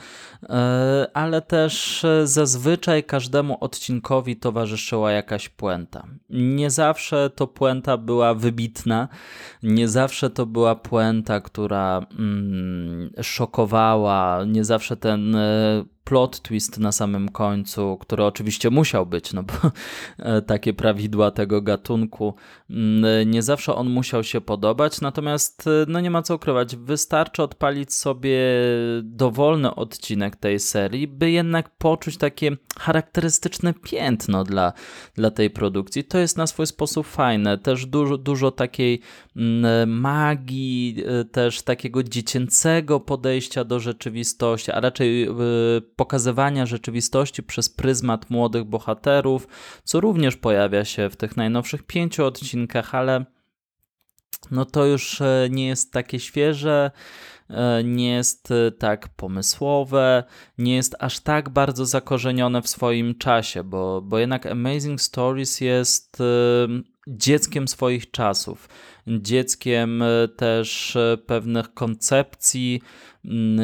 [0.49, 6.07] e, ale też zazwyczaj każdy każdemu odcinkowi towarzyszyła jakaś puenta.
[6.29, 9.07] Nie zawsze to puenta była wybitna,
[9.63, 15.47] nie zawsze to była puenta, która mm, szokowała, nie zawsze ten e,
[16.09, 19.53] plot twist na samym końcu, który oczywiście musiał być, no bo
[20.17, 22.33] e, takie prawidła tego gatunku,
[22.69, 27.43] mm, nie zawsze on musiał się podobać, natomiast e, no nie ma co ukrywać, wystarczy
[27.43, 28.39] odpalić sobie
[29.03, 34.73] dowolny odcinek tej serii, by jednak poczuć takie charakterystyczne piętno dla,
[35.15, 36.03] dla tej produkcji.
[36.03, 39.01] To jest na swój sposób fajne, też dużo, dużo takiej
[39.35, 45.27] mm, magii, e, też takiego dziecięcego podejścia do rzeczywistości, a raczej
[45.99, 49.47] pokazywania rzeczywistości przez pryzmat młodych bohaterów,
[49.83, 53.25] co również pojawia się w tych najnowszych pięciu odcinkach, ale
[54.51, 56.91] no to już e, nie jest takie świeże,
[57.49, 60.23] e, nie jest e, tak pomysłowe,
[60.57, 66.17] nie jest aż tak bardzo zakorzenione w swoim czasie, bo, bo jednak Amazing Stories jest
[67.07, 68.69] dzieckiem swoich czasów,
[69.07, 70.03] dzieckiem
[70.37, 72.81] też pewnych koncepcji,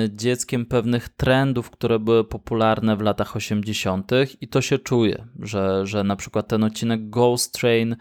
[0.09, 4.11] dzieckiem pewnych trendów, które były popularne w latach 80.
[4.41, 7.95] i to się czuje, że, że na przykład ten odcinek Ghost Train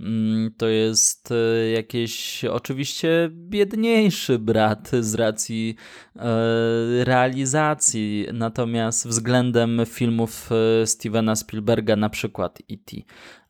[0.00, 5.76] mm, to jest e, jakiś oczywiście biedniejszy brat z racji
[6.16, 10.50] e, realizacji, natomiast względem filmów
[10.82, 12.96] e, Stevena Spielberga, na przykład E.T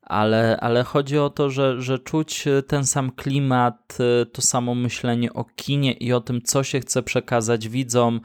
[0.09, 3.99] ale, ale chodzi o to, że, że czuć ten sam klimat,
[4.33, 8.21] to samo myślenie o kinie i o tym, co się chce przekazać widzom.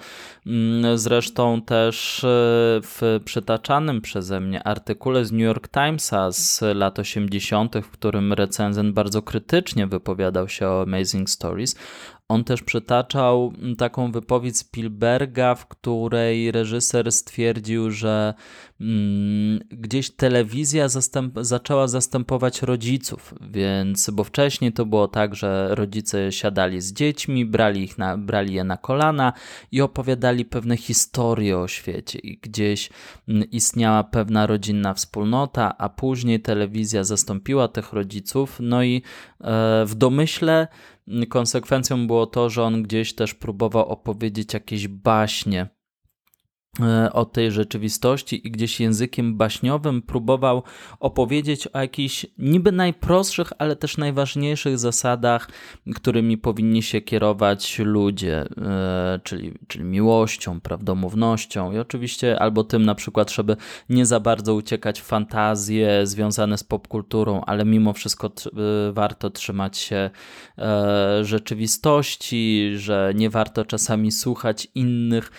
[0.45, 2.27] Mm, zresztą też e,
[2.83, 8.93] w przytaczanym przeze mnie artykule z New York Timesa z lat 80., w którym recenzent
[8.93, 11.75] bardzo krytycznie wypowiadał się o Amazing Stories,
[12.33, 18.33] on też przytaczał mm, taką wypowiedź Spielberga, w której reżyser stwierdził, że
[18.81, 26.31] mm, gdzieś telewizja zastęp zaczęła zastępować rodziców, więc bo wcześniej to było tak, że rodzice
[26.31, 29.33] siadali z dziećmi, brali, ich na, brali je na kolana
[29.71, 32.19] i opowiadali pewne historie o świecie.
[32.19, 32.89] I gdzieś
[33.27, 39.01] mm, istniała pewna rodzinna wspólnota, a później telewizja zastąpiła tych rodziców, no i
[39.41, 40.67] e, w domyśle
[41.29, 45.69] konsekwencją było to, że on gdzieś też próbował opowiedzieć jakieś baśnie
[47.11, 50.63] o tej rzeczywistości i gdzieś językiem baśniowym próbował
[50.99, 55.49] opowiedzieć o jakichś niby najprostszych, ale też najważniejszych zasadach,
[55.95, 62.95] którymi powinni się kierować ludzie, e, czyli, czyli miłością, prawdomównością i oczywiście albo tym na
[62.95, 63.57] przykład, żeby
[63.89, 68.51] nie za bardzo uciekać w fantazje związane z popkulturą, ale mimo wszystko e,
[68.93, 70.09] warto trzymać się
[71.21, 75.31] rzeczywistości, że nie warto czasami słuchać innych.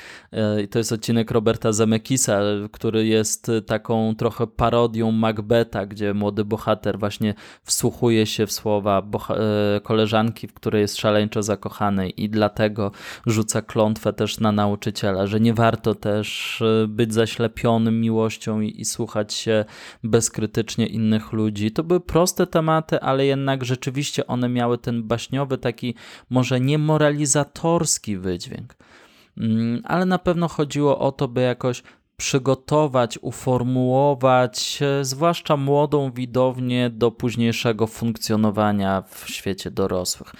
[0.64, 2.40] I to jest odcinek Roberta Zemekisa,
[2.72, 9.80] który jest taką trochę parodią Macbeta, gdzie młody bohater właśnie wsłuchuje się w słowa e,
[9.80, 12.90] koleżanki, w której jest szaleńczo zakochanej i dlatego
[13.26, 18.84] rzuca klątwę też na nauczyciela, że nie warto też e, być zaślepionym miłością i, i
[18.84, 19.64] słuchać się
[20.02, 21.70] bezkrytycznie innych ludzi.
[21.70, 25.94] To były proste tematy, ale jednak rzeczywiście one miały ten baśniowy, taki
[26.30, 28.76] może nie moralizatorski wydźwięk.
[29.38, 31.82] Mm, ale na pewno chodziło o to, by jakoś
[32.16, 40.32] przygotować, uformułować, e, zwłaszcza młodą widownię do późniejszego funkcjonowania w świecie dorosłych.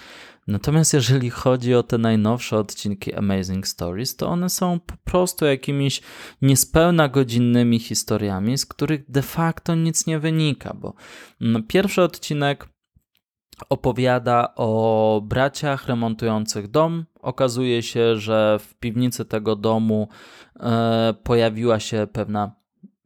[0.47, 6.01] Natomiast jeżeli chodzi o te najnowsze odcinki Amazing Stories, to one są po prostu jakimiś
[6.41, 10.93] niespełna godzinnymi historiami, z których de facto nic nie wynika, bo
[11.41, 12.67] mm, pierwszy odcinek
[13.69, 17.05] opowiada o braciach remontujących dom.
[17.21, 20.07] Okazuje się, że w piwnicy tego domu
[20.59, 22.51] e, pojawiła się pewna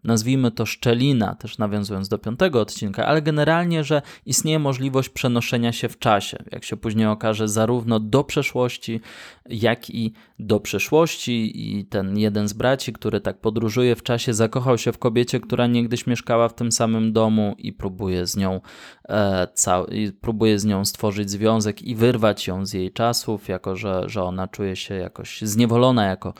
[0.03, 5.89] nazwijmy to szczelina, też nawiązując do piątego odcinka, ale generalnie, że istnieje możliwość przenoszenia się
[5.89, 9.01] w czasie, jak się później okaże, zarówno do przeszłości,
[9.49, 11.51] jak i do przyszłości.
[11.55, 15.67] I ten jeden z braci, który tak podróżuje w czasie, zakochał się w kobiecie, która
[15.67, 18.61] niegdyś mieszkała w tym samym domu i próbuje z nią,
[19.09, 19.47] e,
[19.91, 24.23] i próbuje z nią stworzyć związek i wyrwać ją z jej czasów, jako że, że
[24.23, 26.33] ona czuje się jakoś zniewolona jako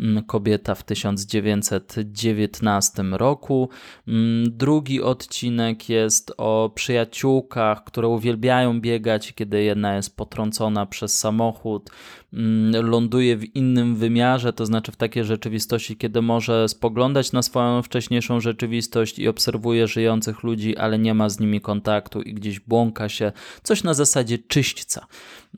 [0.00, 3.68] mm, kobieta w 1919 roku.
[4.08, 11.90] Mm, drugi odcinek jest o przyjaciółkach, które uwielbiają biegać, kiedy jedna jest potrącona przez samochód,
[12.32, 17.82] mm, ląduje w innym wymiarze, to znaczy w takiej rzeczywistości, kiedy może spoglądać na swoją
[17.82, 23.08] wcześniejszą rzeczywistość i obserwuje żyjących ludzi, ale nie ma z nimi kontaktu i gdzieś błąka
[23.08, 25.06] się, coś na zasadzie czyśćca.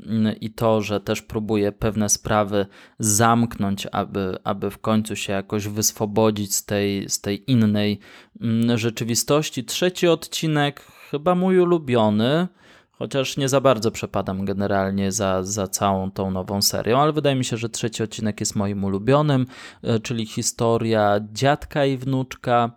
[0.07, 2.67] Mm, I to, że też próbuje pewne sprawy
[2.99, 7.99] zamknąć, aby, aby w końcu się jakoś wyswobodzić z tej, z tej innej
[8.41, 9.65] mm, rzeczywistości.
[9.65, 12.49] Trzeci odcinek, chyba mój ulubiony,
[12.93, 17.45] chociaż nie za bardzo przepadam generalnie za, za całą tą nową serią, ale wydaje mi
[17.45, 19.47] się, że trzeci odcinek jest moim ulubionym,
[19.83, 22.71] e, czyli historia dziadka i wnuczka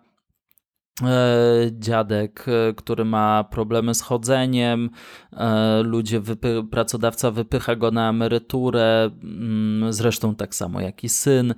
[1.70, 4.90] dziadek, e, który ma problemy z chodzeniem,
[5.32, 11.54] e, ludzie, wypy pracodawca wypycha go na emeryturę, mm, zresztą tak samo jak i syn.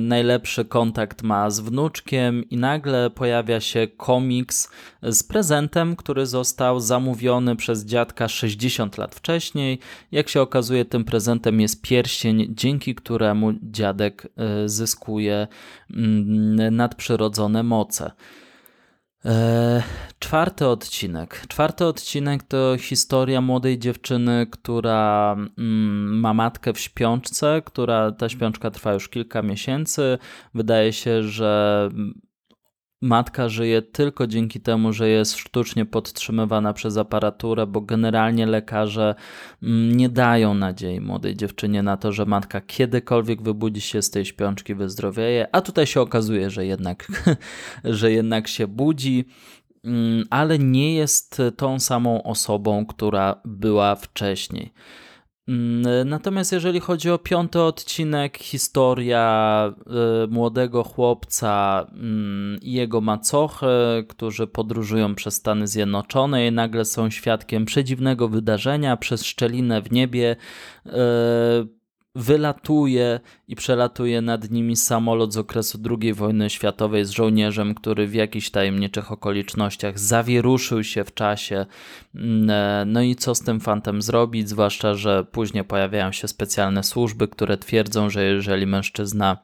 [0.00, 4.70] Najlepszy kontakt ma z wnuczkiem i nagle pojawia się komiks
[5.02, 9.78] z prezentem, który został zamówiony przez dziadka 60 lat wcześniej.
[10.12, 14.28] Jak się okazuje, tym prezentem jest pierścień, dzięki któremu dziadek
[14.66, 15.48] zyskuje
[15.90, 18.10] mm, nadprzyrodzone moce.
[20.18, 21.46] Czwarty odcinek.
[21.48, 28.70] Czwarty odcinek to historia młodej dziewczyny, która mm, ma matkę w śpiączce, która ta śpiączka
[28.70, 30.18] trwa już kilka miesięcy.
[30.54, 31.88] Wydaje się, że
[33.06, 39.14] matka żyje tylko dzięki temu, że jest sztucznie podtrzymywana przez aparaturę, bo generalnie lekarze
[39.62, 44.24] mm, nie dają nadziei młodej dziewczynie na to, że matka kiedykolwiek wybudzi się z tej
[44.24, 47.06] śpiączki, wyzdrowieje, a tutaj się okazuje, że jednak,
[47.84, 49.24] że jednak się budzi
[49.84, 54.72] mm, ale nie jest tą samą osobą, która była wcześniej.
[55.48, 59.72] Mm, natomiast jeżeli chodzi o piąty odcinek, historia
[60.24, 63.66] y, młodego chłopca mm, i jego macochy,
[64.08, 70.36] którzy podróżują przez Stany Zjednoczone i nagle są świadkiem przedziwnego wydarzenia przez szczelinę w niebie.
[70.86, 71.75] Y,
[72.16, 78.14] wylatuje i przelatuje nad nimi samolot z okresu II wojny światowej z żołnierzem, który w
[78.14, 81.66] jakichś tajemniczych okolicznościach zawieruszył się w czasie.
[82.14, 84.48] Mm, e, no i co z tym fantem zrobić?
[84.48, 89.36] Zwłaszcza, że później pojawiają się specjalne służby, które twierdzą, że jeżeli mężczyzna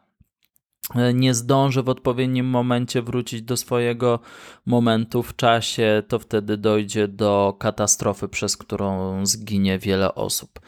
[0.94, 4.18] e, nie zdąży w odpowiednim momencie wrócić do swojego
[4.66, 10.61] momentu w czasie, to wtedy dojdzie do katastrofy, przez którą zginie wiele osób.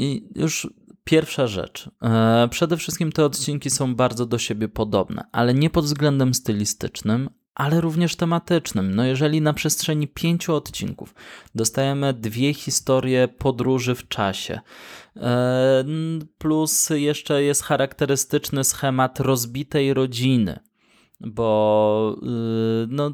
[0.00, 0.68] I już
[1.04, 1.90] pierwsza rzecz.
[2.02, 7.30] E, przede wszystkim te odcinki są bardzo do siebie podobne, ale nie pod względem stylistycznym,
[7.54, 8.94] ale również tematycznym.
[8.94, 11.14] No jeżeli na przestrzeni pięciu odcinków
[11.54, 14.60] dostajemy dwie historie podróży w czasie,
[15.16, 15.84] e,
[16.38, 20.58] plus jeszcze jest charakterystyczny schemat rozbitej rodziny,
[21.20, 23.12] bo y, no,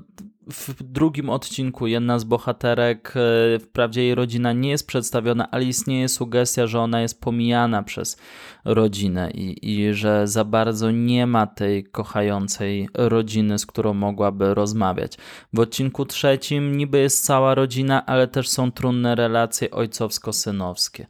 [0.51, 6.09] w drugim odcinku jedna z bohaterek, e, wprawdzie jej rodzina nie jest przedstawiona, ale istnieje
[6.09, 8.17] sugestia, że ona jest pomijana przez
[8.65, 15.19] rodzinę i, i że za bardzo nie ma tej kochającej rodziny, z którą mogłaby rozmawiać.
[15.53, 21.07] W odcinku trzecim niby jest cała rodzina, ale też są trudne relacje ojcowsko-synowskie.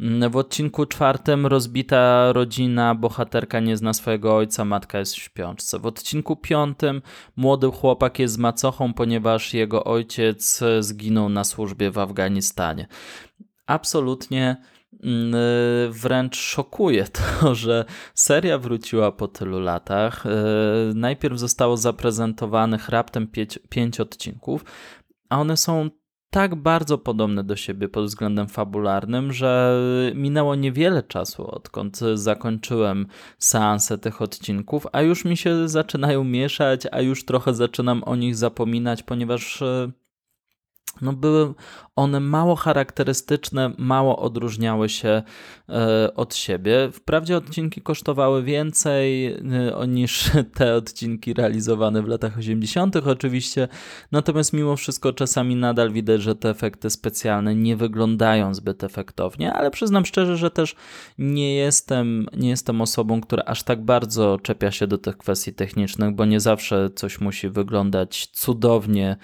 [0.00, 5.78] Mm, w odcinku czwartym rozbita rodzina, bohaterka nie zna swojego ojca, matka jest w śpiączce.
[5.78, 7.02] W odcinku piątym
[7.36, 12.86] młody chłopak jest macochą, ponieważ jego ojciec zginął na służbie w Afganistanie.
[13.66, 14.56] Absolutnie
[15.04, 15.34] mm,
[15.92, 20.26] wręcz szokuje to, że seria wróciła po tylu latach.
[20.26, 20.30] E,
[20.94, 24.64] najpierw zostało zaprezentowanych raptem pięć, pięć odcinków,
[25.28, 25.90] a one są
[26.30, 29.80] tak bardzo podobne do siebie pod względem fabularnym, że
[30.14, 33.06] minęło niewiele czasu, odkąd zakończyłem
[33.38, 38.36] seansę tych odcinków, a już mi się zaczynają mieszać, a już trochę zaczynam o nich
[38.36, 39.90] zapominać, ponieważ e,
[41.02, 41.54] no były
[41.96, 45.22] one mało charakterystyczne, mało odróżniały się
[45.68, 46.90] e, od siebie.
[46.92, 49.38] Wprawdzie odcinki kosztowały więcej e,
[49.88, 53.68] niż te odcinki realizowane w latach 80., oczywiście,
[54.12, 59.70] natomiast mimo wszystko czasami nadal widać, że te efekty specjalne nie wyglądają zbyt efektownie, ale
[59.70, 60.74] przyznam szczerze, że też
[61.18, 66.14] nie jestem, nie jestem osobą, która aż tak bardzo czepia się do tych kwestii technicznych,
[66.14, 69.16] bo nie zawsze coś musi wyglądać cudownie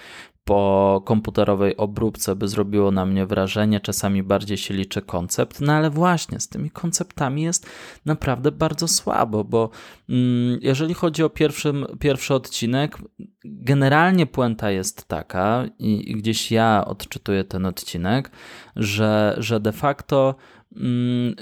[0.46, 5.90] po komputerowej obróbce by zrobiło na mnie wrażenie, czasami bardziej się liczy koncept, no ale
[5.90, 7.66] właśnie z tymi konceptami jest
[8.04, 9.70] naprawdę bardzo słabo, bo
[10.08, 12.98] mm, jeżeli chodzi o pierwszy, pierwszy odcinek,
[13.44, 18.30] generalnie puenta jest taka i, i gdzieś ja odczytuję ten odcinek,
[18.76, 20.34] że, że de facto
[20.76, 21.34] mm,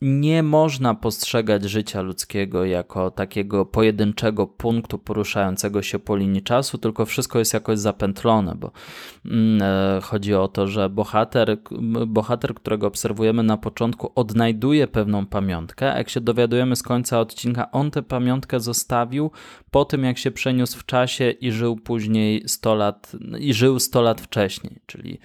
[0.00, 7.06] nie można postrzegać życia ludzkiego jako takiego pojedynczego punktu poruszającego się po linii czasu, tylko
[7.06, 8.70] wszystko jest jakoś zapętlone, bo
[9.24, 11.58] mm, e, chodzi o to, że bohater,
[12.06, 17.70] bohater, którego obserwujemy na początku, odnajduje pewną pamiątkę, a jak się dowiadujemy z końca odcinka,
[17.70, 19.30] on tę pamiątkę zostawił
[19.70, 24.02] po tym, jak się przeniósł w czasie i żył później 100 lat, i żył 100
[24.02, 25.18] lat wcześniej, czyli,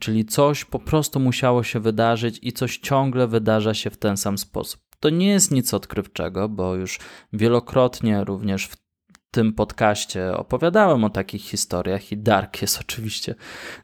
[0.00, 4.38] czyli coś po prostu musiało się wydarzyć i coś ciągle wydarza się w ten sam
[4.38, 4.80] sposób.
[5.00, 6.98] To nie jest nic odkrywczego, bo już
[7.32, 8.76] wielokrotnie również w
[9.34, 13.34] tym podcaście opowiadałem o takich historiach i Dark jest oczywiście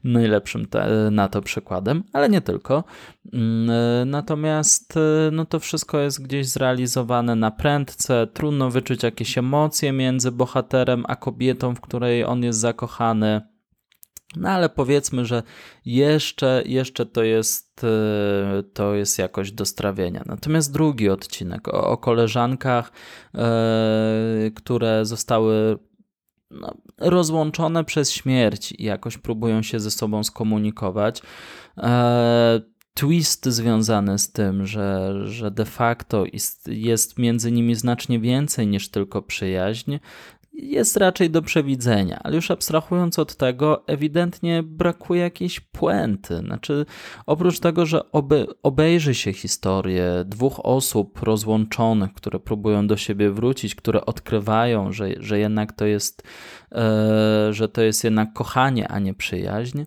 [0.05, 0.67] najlepszym
[1.11, 2.85] na to przykładem, ale nie tylko.
[3.33, 4.95] Mm, natomiast
[5.33, 11.17] no to wszystko jest gdzieś zrealizowane na prędce, trudno wyczuć jakieś emocje między bohaterem a
[11.17, 13.41] kobietą, w której on jest zakochany.
[14.37, 15.43] No ale powiedzmy, że
[15.85, 20.23] jeszcze, jeszcze to, jest, e, to jest jakoś do strawienia.
[20.27, 22.93] Natomiast drugi odcinek o, o koleżankach,
[23.35, 25.79] e, które zostały
[26.51, 31.23] no, rozłączone przez śmierć i jakoś próbują się ze sobą skomunikować.
[31.79, 32.61] E,
[32.95, 38.89] twist związany z tym, że, że de facto jest, jest między nimi znacznie więcej niż
[38.89, 39.99] tylko przyjaźń,
[40.63, 46.39] jest raczej do przewidzenia, ale już abstrahując od tego, ewidentnie brakuje jakiejś puenty.
[46.39, 46.87] Znaczy,
[47.27, 53.75] oprócz tego, że obe, obejrzy się historię dwóch osób rozłączonych, które próbują do siebie wrócić,
[53.75, 56.23] które odkrywają, że, że jednak to jest,
[56.73, 59.83] e, że to jest jednak kochanie, a nie przyjaźń.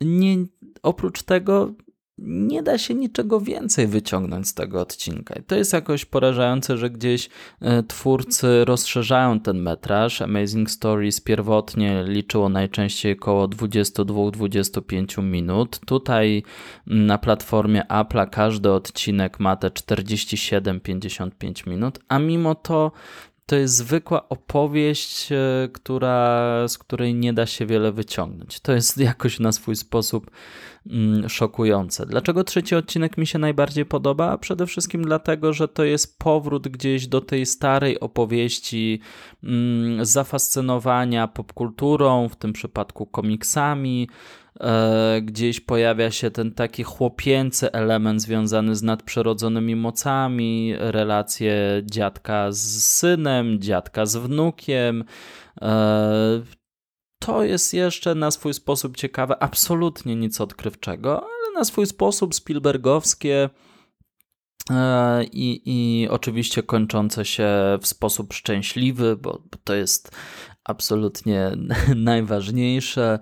[0.00, 0.36] Nie,
[0.82, 1.74] oprócz tego
[2.24, 5.34] nie da się niczego więcej wyciągnąć z tego odcinka.
[5.34, 7.28] I to jest jakoś porażające, że gdzieś
[7.60, 10.22] e, twórcy rozszerzają ten metraż.
[10.22, 15.80] Amazing Stories pierwotnie liczyło najczęściej około 22-25 minut.
[15.86, 16.42] Tutaj
[16.86, 22.92] mm, na platformie Apple'a każdy odcinek ma te 47-55 minut, a mimo to
[23.46, 28.60] to jest zwykła opowieść, e, która, z której nie da się wiele wyciągnąć.
[28.60, 30.30] To jest jakoś na swój sposób
[30.86, 32.06] mm, szokujące.
[32.06, 34.38] Dlaczego trzeci odcinek mi się najbardziej podoba?
[34.38, 39.00] Przede wszystkim dlatego, że to jest powrót gdzieś do tej starej opowieści
[39.44, 44.08] mm, zafascynowania popkulturą, w tym przypadku komiksami,
[45.22, 53.60] gdzieś pojawia się ten taki chłopięcy element związany z nadprzyrodzonymi mocami, relacje dziadka z synem,
[53.60, 55.04] dziadka z wnukiem.
[55.62, 56.42] E,
[57.18, 63.50] to jest jeszcze na swój sposób ciekawe, absolutnie nic odkrywczego, ale na swój sposób Spielbergowskie.
[64.70, 67.48] E, I, I oczywiście kończące się
[67.80, 70.10] w sposób szczęśliwy, bo to jest
[70.64, 71.52] absolutnie
[71.96, 73.18] najważniejsze.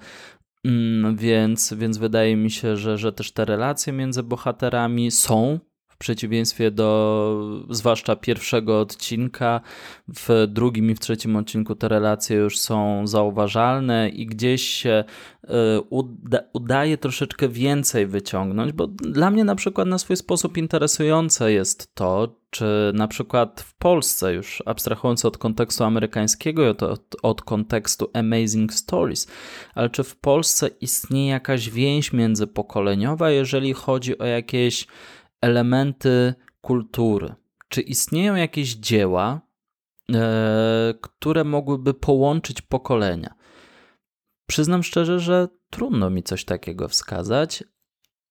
[0.64, 5.58] Mm, więc, więc wydaje mi się, że, że też te relacje między bohaterami są
[6.00, 9.60] przeciwieństwie do zwłaszcza pierwszego odcinka.
[10.08, 15.04] W drugim i w trzecim odcinku te relacje już są zauważalne i gdzieś się
[15.44, 21.52] e, uda, udaje troszeczkę więcej wyciągnąć, bo dla mnie na przykład na swój sposób interesujące
[21.52, 27.16] jest to, czy na przykład w Polsce, już abstrahując od kontekstu amerykańskiego i od, od,
[27.22, 29.26] od, kontekstu Amazing Stories,
[29.74, 34.86] ale czy w Polsce istnieje jakaś więź międzypokoleniowa, jeżeli chodzi o jakieś
[35.40, 37.34] elementy kultury?
[37.68, 39.40] Czy istnieją jakieś dzieła,
[40.12, 43.34] e, które mogłyby połączyć pokolenia?
[44.46, 47.64] Przyznam szczerze, że trudno mi coś takiego wskazać,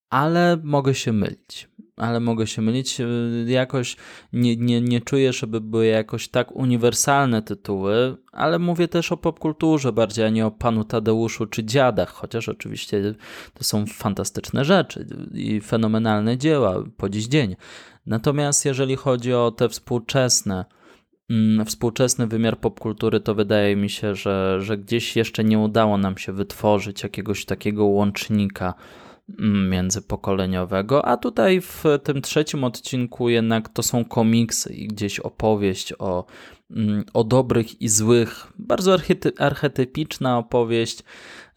[0.09, 1.69] ale mogę się mylić
[1.99, 2.99] ale mogę się mylić.
[2.99, 3.95] Y, jakoś
[4.33, 9.91] nie, nie, nie czuję, żeby były jakoś tak uniwersalne tytuły, ale mówię też o popkulturze
[9.91, 13.15] bardziej, a nie o panu Tadeuszu czy dziadach, chociaż oczywiście
[13.53, 17.55] to są fantastyczne rzeczy i fenomenalne dzieła po dziś dzień.
[18.05, 20.65] Natomiast jeżeli chodzi o te współczesne,
[21.29, 26.17] mm, współczesny wymiar popkultury, to wydaje mi się, że, że gdzieś jeszcze nie udało nam
[26.17, 28.73] się wytworzyć jakiegoś takiego łącznika
[29.69, 36.25] międzypokoleniowego, a tutaj w tym trzecim odcinku jednak to są komiksy i gdzieś opowieść o,
[36.71, 38.97] mm, o dobrych i złych, bardzo
[39.39, 41.03] archetypiczna opowieść,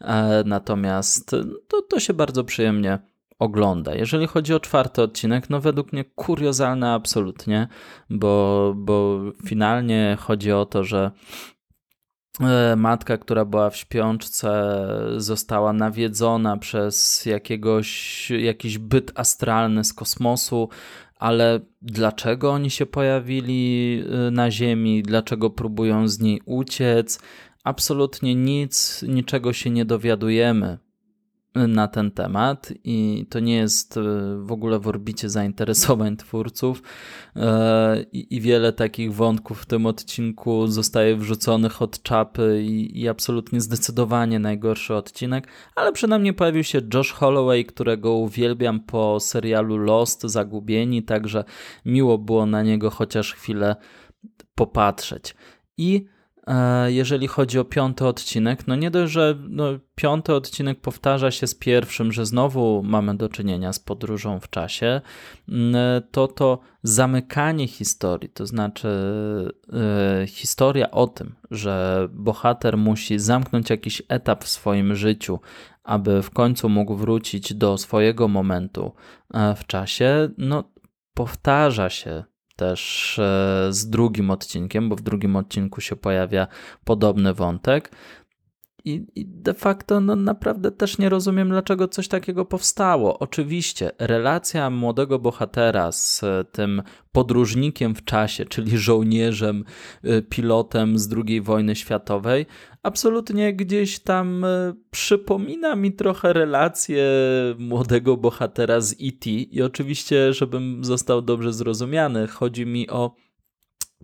[0.01, 1.35] e, natomiast
[1.67, 2.99] to, to się bardzo przyjemnie
[3.39, 3.95] ogląda.
[3.95, 7.67] Jeżeli chodzi o czwarty odcinek, no według mnie kuriozalny absolutnie,
[8.09, 11.11] bo, bo finalnie chodzi o to, że
[12.77, 14.77] matka, która była w śpiączce,
[15.17, 20.69] została nawiedzona przez jakiegoś, jakiś byt astralny z kosmosu,
[21.15, 27.19] ale dlaczego oni się pojawili e, na Ziemi, dlaczego próbują z niej uciec?
[27.63, 30.77] Absolutnie nic, niczego się nie dowiadujemy
[31.55, 34.01] na ten temat i to nie jest e,
[34.39, 36.83] w ogóle w orbicie zainteresowań twórców
[37.35, 44.39] e, i, wiele takich wątków w tym odcinku zostaje wrzuconych od czapy i, absolutnie zdecydowanie
[44.39, 51.43] najgorszy odcinek, ale przynajmniej pojawił się Josh Holloway, którego uwielbiam po serialu Lost, Zagubieni, także
[51.85, 53.75] miło było na niego chociaż chwilę
[54.55, 55.35] popatrzeć.
[55.77, 56.05] I
[56.87, 59.65] jeżeli chodzi o piąty odcinek, no nie dość, że no,
[59.95, 65.01] piąty odcinek powtarza się z pierwszym, że znowu mamy do czynienia z podróżą w czasie,
[65.49, 65.75] mm,
[66.11, 68.87] to to zamykanie historii, to znaczy
[70.19, 75.39] yy, historia o tym, że bohater musi zamknąć jakiś etap w swoim życiu,
[75.83, 78.91] aby w końcu mógł wrócić do swojego momentu
[79.55, 80.63] w czasie, no
[81.13, 82.23] powtarza się
[82.55, 86.47] też e, z drugim odcinkiem, bo w drugim odcinku się pojawia
[86.83, 87.91] podobny wątek.
[88.85, 93.19] I, I, de facto no, naprawdę też nie rozumiem, dlaczego coś takiego powstało.
[93.19, 96.21] Oczywiście, relacja młodego bohatera z
[96.51, 99.65] tym podróżnikiem w czasie, czyli żołnierzem,
[100.05, 102.45] y, pilotem z II wojny światowej,
[102.83, 107.05] absolutnie gdzieś tam y, przypomina mi trochę relację
[107.59, 109.29] młodego bohatera z E.T.
[109.29, 113.15] I oczywiście, żebym został dobrze zrozumiany, chodzi mi o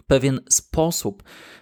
[0.07, 1.58] pewien sposób, E,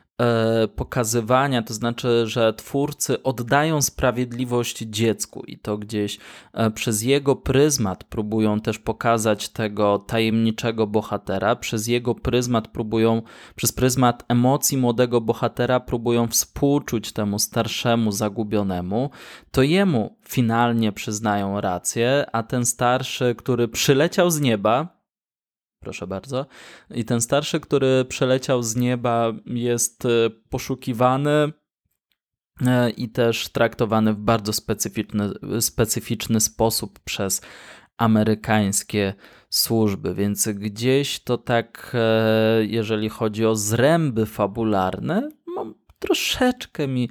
[0.75, 6.19] pokazywania, to znaczy, że twórcy oddają sprawiedliwość dziecku i to gdzieś
[6.53, 13.21] e, przez jego pryzmat próbują też pokazać tego tajemniczego bohatera, przez jego pryzmat próbują,
[13.55, 19.09] przez pryzmat emocji młodego bohatera próbują współczuć temu starszemu zagubionemu,
[19.51, 24.96] to jemu finalnie przyznają rację, a ten starszy, który przyleciał z nieba,
[25.87, 26.45] Proszę bardzo.
[26.95, 30.09] I ten starszy, który przeleciał z nieba, jest e,
[30.49, 31.51] poszukiwany
[32.65, 35.29] e, i też traktowany w bardzo specyficzny,
[35.59, 37.41] specyficzny sposób przez
[37.97, 39.13] amerykańskie
[39.49, 45.29] służby, więc gdzieś to tak, e, jeżeli chodzi o zręby fabularne,
[45.99, 47.09] troszeczkę mi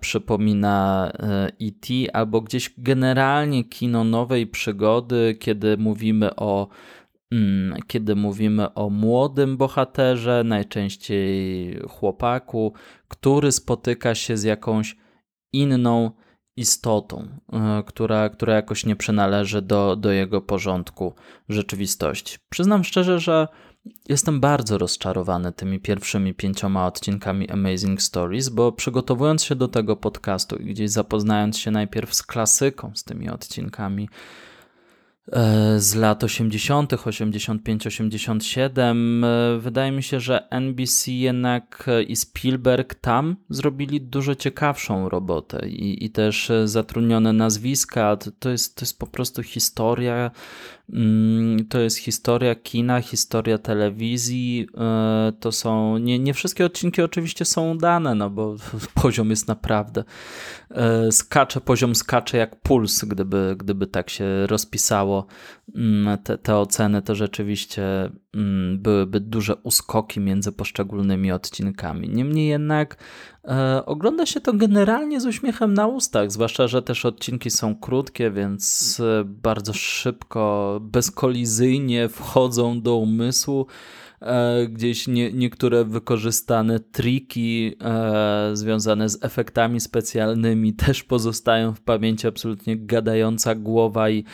[0.00, 1.12] przypomina
[1.60, 2.16] E.T.
[2.16, 6.68] albo gdzieś generalnie kino nowej przygody, kiedy mówimy o
[7.86, 12.72] kiedy mówimy o młodym bohaterze, najczęściej chłopaku,
[13.08, 14.96] który spotyka się z jakąś
[15.52, 16.10] inną
[16.56, 21.14] istotą, e, która, która jakoś nie przynależy do, do jego porządku
[21.48, 22.38] rzeczywistości.
[22.48, 23.48] Przyznam szczerze, że
[24.08, 30.56] jestem bardzo rozczarowany tymi pierwszymi pięcioma odcinkami Amazing Stories, bo przygotowując się do tego podcastu
[30.56, 34.08] i gdzieś zapoznając się najpierw z klasyką, z tymi odcinkami,
[35.76, 39.26] z lat 80., 85, 87.
[39.58, 46.04] Wydaje mi się, że NBC jednak e, i Spielberg tam zrobili dużo ciekawszą robotę i,
[46.04, 48.16] i też e, zatrudnione nazwiska.
[48.38, 50.30] To jest, to jest po prostu historia
[51.68, 54.66] to jest historia kina, historia telewizji.
[54.78, 55.98] E, to są.
[55.98, 58.56] Nie, nie wszystkie odcinki oczywiście są udane, no bo
[59.02, 60.04] poziom jest naprawdę.
[60.70, 65.26] E, skacze, poziom skacze jak puls, gdyby, gdyby tak się rozpisało
[65.74, 68.19] mm, te, te oceny, to rzeczywiście mm,
[68.76, 72.08] byłyby duże uskoki między poszczególnymi odcinkami.
[72.08, 72.96] Niemniej jednak
[73.44, 78.30] e, ogląda się to generalnie z uśmiechem na ustach, zwłaszcza, że też odcinki są krótkie,
[78.30, 83.66] więc bardzo szybko bezkolizyjnie wchodzą do umysłu.
[84.22, 92.26] E, gdzieś nie, niektóre wykorzystane triki e, związane z efektami specjalnymi też pozostają w pamięci.
[92.26, 94.24] Absolutnie gadająca głowa i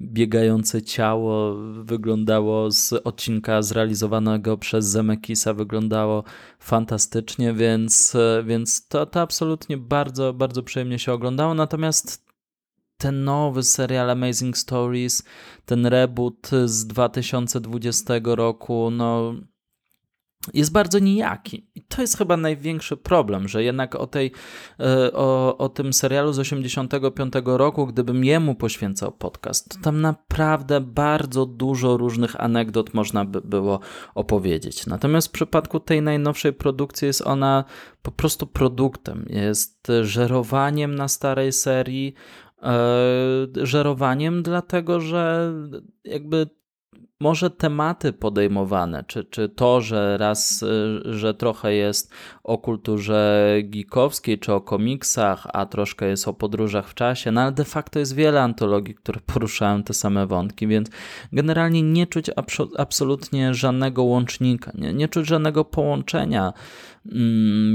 [0.00, 6.24] biegające ciało wyglądało z odcinka zrealizowanego przez Zemekisa wyglądało
[6.58, 11.54] fantastycznie, więc, e, więc to, to absolutnie bardzo, bardzo przyjemnie się oglądało.
[11.54, 12.25] Natomiast
[12.98, 15.22] ten nowy serial Amazing Stories,
[15.64, 19.34] ten reboot z 2020 roku, no
[20.54, 21.70] jest bardzo nijaki.
[21.74, 24.32] I to jest chyba największy problem, że jednak o, tej,
[24.80, 30.80] e, o, o tym serialu z 85 roku, gdybym jemu poświęcał podcast, to tam naprawdę
[30.80, 33.80] bardzo dużo różnych anegdot można by było
[34.14, 34.86] opowiedzieć.
[34.86, 37.64] Natomiast w przypadku tej najnowszej produkcji jest ona
[38.02, 42.14] po prostu produktem, jest żerowaniem na starej serii,
[43.62, 45.52] żerowaniem, dlatego że
[46.04, 46.46] jakby
[47.20, 50.66] może tematy podejmowane, czy, czy to, że raz, e,
[51.14, 52.12] że trochę jest
[52.44, 57.52] o kulturze geekowskiej, czy o komiksach, a troszkę jest o podróżach w czasie, no ale
[57.52, 60.88] de facto jest wiele antologii, które poruszają te same wątki, więc
[61.32, 62.30] generalnie nie czuć
[62.78, 66.52] absolutnie żadnego łącznika, nie, nie czuć żadnego połączenia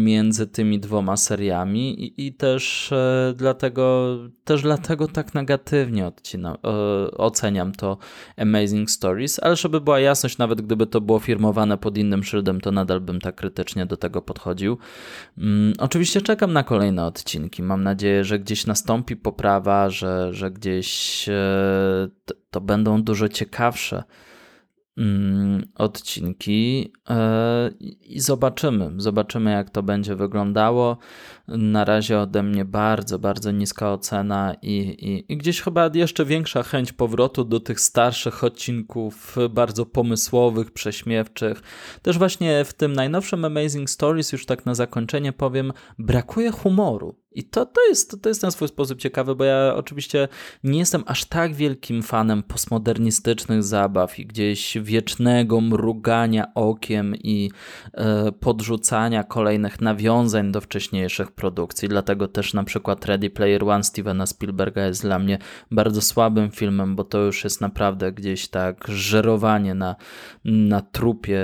[0.04, 7.12] między tymi dwoma seriami i, i też, e, dlatego, też dlatego tak negatywnie odcina, e,
[7.12, 7.98] oceniam to
[8.38, 12.72] Amazing Stories, ale żeby była jasność, nawet gdyby to było firmowane pod innym szyldem, to
[12.72, 14.78] nadal bym tak krytycznie do tego podchodził.
[15.38, 17.64] Mm, oczywiście czekam na kolejne odcinki.
[17.64, 21.34] Mam nadzieję, że gdzieś nastąpi poprawa, że, że gdzieś e,
[22.52, 24.31] to, będą dużo ciekawsze Mm,
[25.76, 27.70] odcinki e,
[28.02, 28.92] i zobaczymy.
[28.98, 30.98] Zobaczymy, jak to będzie wyglądało.
[31.48, 36.64] Na razie ode mnie bardzo, bardzo niska ocena i, i, i, gdzieś chyba jeszcze większa
[36.64, 41.62] chęć powrotu do tych starszych odcinków, bardzo pomysłowych, prześmiewczych.
[42.02, 47.22] Też właśnie w tym najnowszym Amazing Stories, już tak na zakończenie powiem, brakuje humoru.
[47.34, 50.28] I to, to, jest, to jest na swój sposób ciekawe, bo ja oczywiście
[50.64, 57.52] nie jestem aż tak wielkim fanem postmodernistycznych zabaw i gdzieś wiecznego mrugania okiem i
[57.94, 61.90] e, podrzucania kolejnych nawiązań do wcześniejszych produkcji.
[61.90, 65.38] Dlatego też na przykład Ready Player One Stevena Spielberga jest dla mnie
[65.72, 69.96] bardzo słabym filmem, bo to już jest naprawdę gdzieś tak żerowanie na,
[70.46, 71.42] na trupie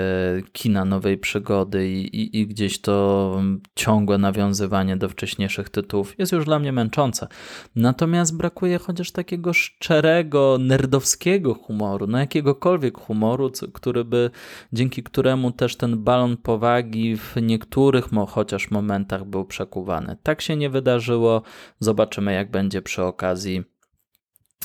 [0.51, 3.41] kina nowej przygody i, i, i gdzieś to
[3.75, 7.27] ciągłe nawiązywanie do wcześniejszych tytułów jest już dla mnie męczące.
[7.75, 14.29] Natomiast brakuje chociaż takiego szczerego, nerdowskiego humoru, no jakiegokolwiek humoru, który by,
[14.73, 19.45] dzięki któremu też ten balon powagi w niektórych chociaż momentach był
[19.77, 20.17] przekuwany.
[20.23, 21.41] Tak się nie wydarzyło.
[21.79, 23.63] Zobaczymy, jak będzie przy okazji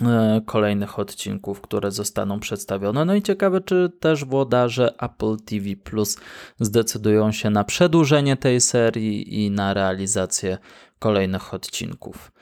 [0.03, 3.05] e, kolejnych odcinków, które zostaną przedstawione.
[3.05, 6.19] No i ciekawe, czy też włodarze Apple TV Plus
[6.61, 10.59] zdecydują się na przedłużenie tej serii i na realizację
[10.99, 12.33] kolejnych odcinków.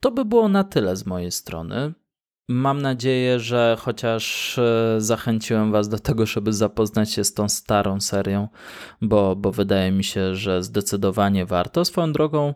[0.00, 1.94] To by było na tyle z mojej strony.
[2.48, 8.00] Mam nadzieję, że chociaż e, zachęciłem Was do tego, żeby zapoznać się z tą starą
[8.00, 8.48] serią,
[9.02, 11.84] bo, bo wydaje mi się, że zdecydowanie warto.
[11.84, 12.54] Swoją drogą,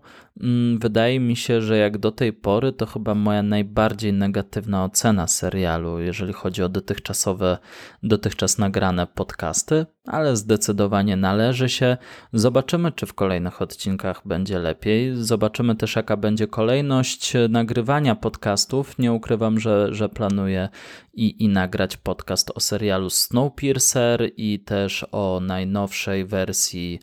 [0.79, 6.01] wydaje mi się, że jak do tej pory, to chyba moja najbardziej negatywna ocena serialu,
[6.01, 7.59] jeżeli chodzi o dotychczasowe,
[8.03, 11.97] dotychczas nagrane podcasty, ale zdecydowanie należy się.
[12.33, 15.17] Zobaczymy, czy w kolejnych odcinkach będzie lepiej.
[15.17, 18.99] Zobaczymy też, jaka będzie kolejność nagrywania podcastów.
[18.99, 20.69] Nie ukrywam, że że, planuję
[21.15, 27.01] i, i nagrać podcast o serialu Snowpiercer i też o najnowszej wersji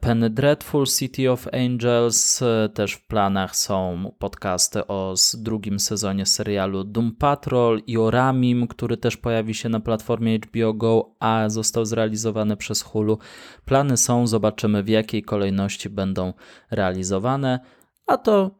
[0.00, 2.42] Penny Dreadful City of Angels.
[2.74, 8.96] Też w planach są podcasty o drugim sezonie serialu Doom Patrol i o Ramim, który
[8.96, 13.18] też pojawi się na platformie HBO Go, a został zrealizowany przez Hulu.
[13.64, 16.32] Plany są, zobaczymy w jakiej kolejności będą
[16.70, 17.60] realizowane.
[18.06, 18.50] A to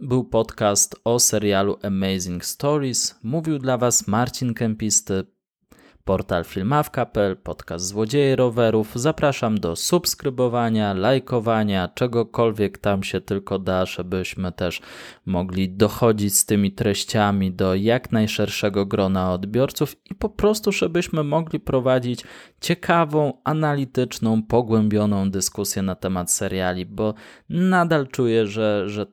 [0.00, 3.18] był podcast o serialu Amazing Stories.
[3.22, 5.24] Mówił dla Was Marcin Kempisty.
[6.04, 8.92] Portal filmawka.pl, podcast Złodzieje Rowerów.
[8.94, 14.80] Zapraszam do subskrybowania, lajkowania, czegokolwiek tam się tylko da, żebyśmy też
[15.26, 21.60] mogli dochodzić z tymi treściami do jak najszerszego grona odbiorców i po prostu, żebyśmy mogli
[21.60, 22.24] prowadzić
[22.60, 27.14] ciekawą, analityczną, pogłębioną dyskusję na temat seriali, bo
[27.48, 29.06] nadal czuję, że, że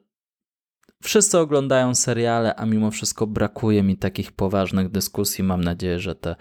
[1.04, 5.44] Wszyscy oglądają seriale, a mimo wszystko brakuje mi takich poważnych dyskusji.
[5.44, 6.36] Mam nadzieję, że te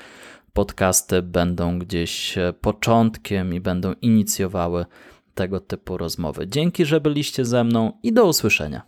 [0.53, 4.87] podcasty będą gdzieś e, początkiem i będą inicjowały
[5.35, 6.49] tego typu rozmowy.
[6.49, 8.83] Dzięki, że byliście ze mną i do usłyszenia.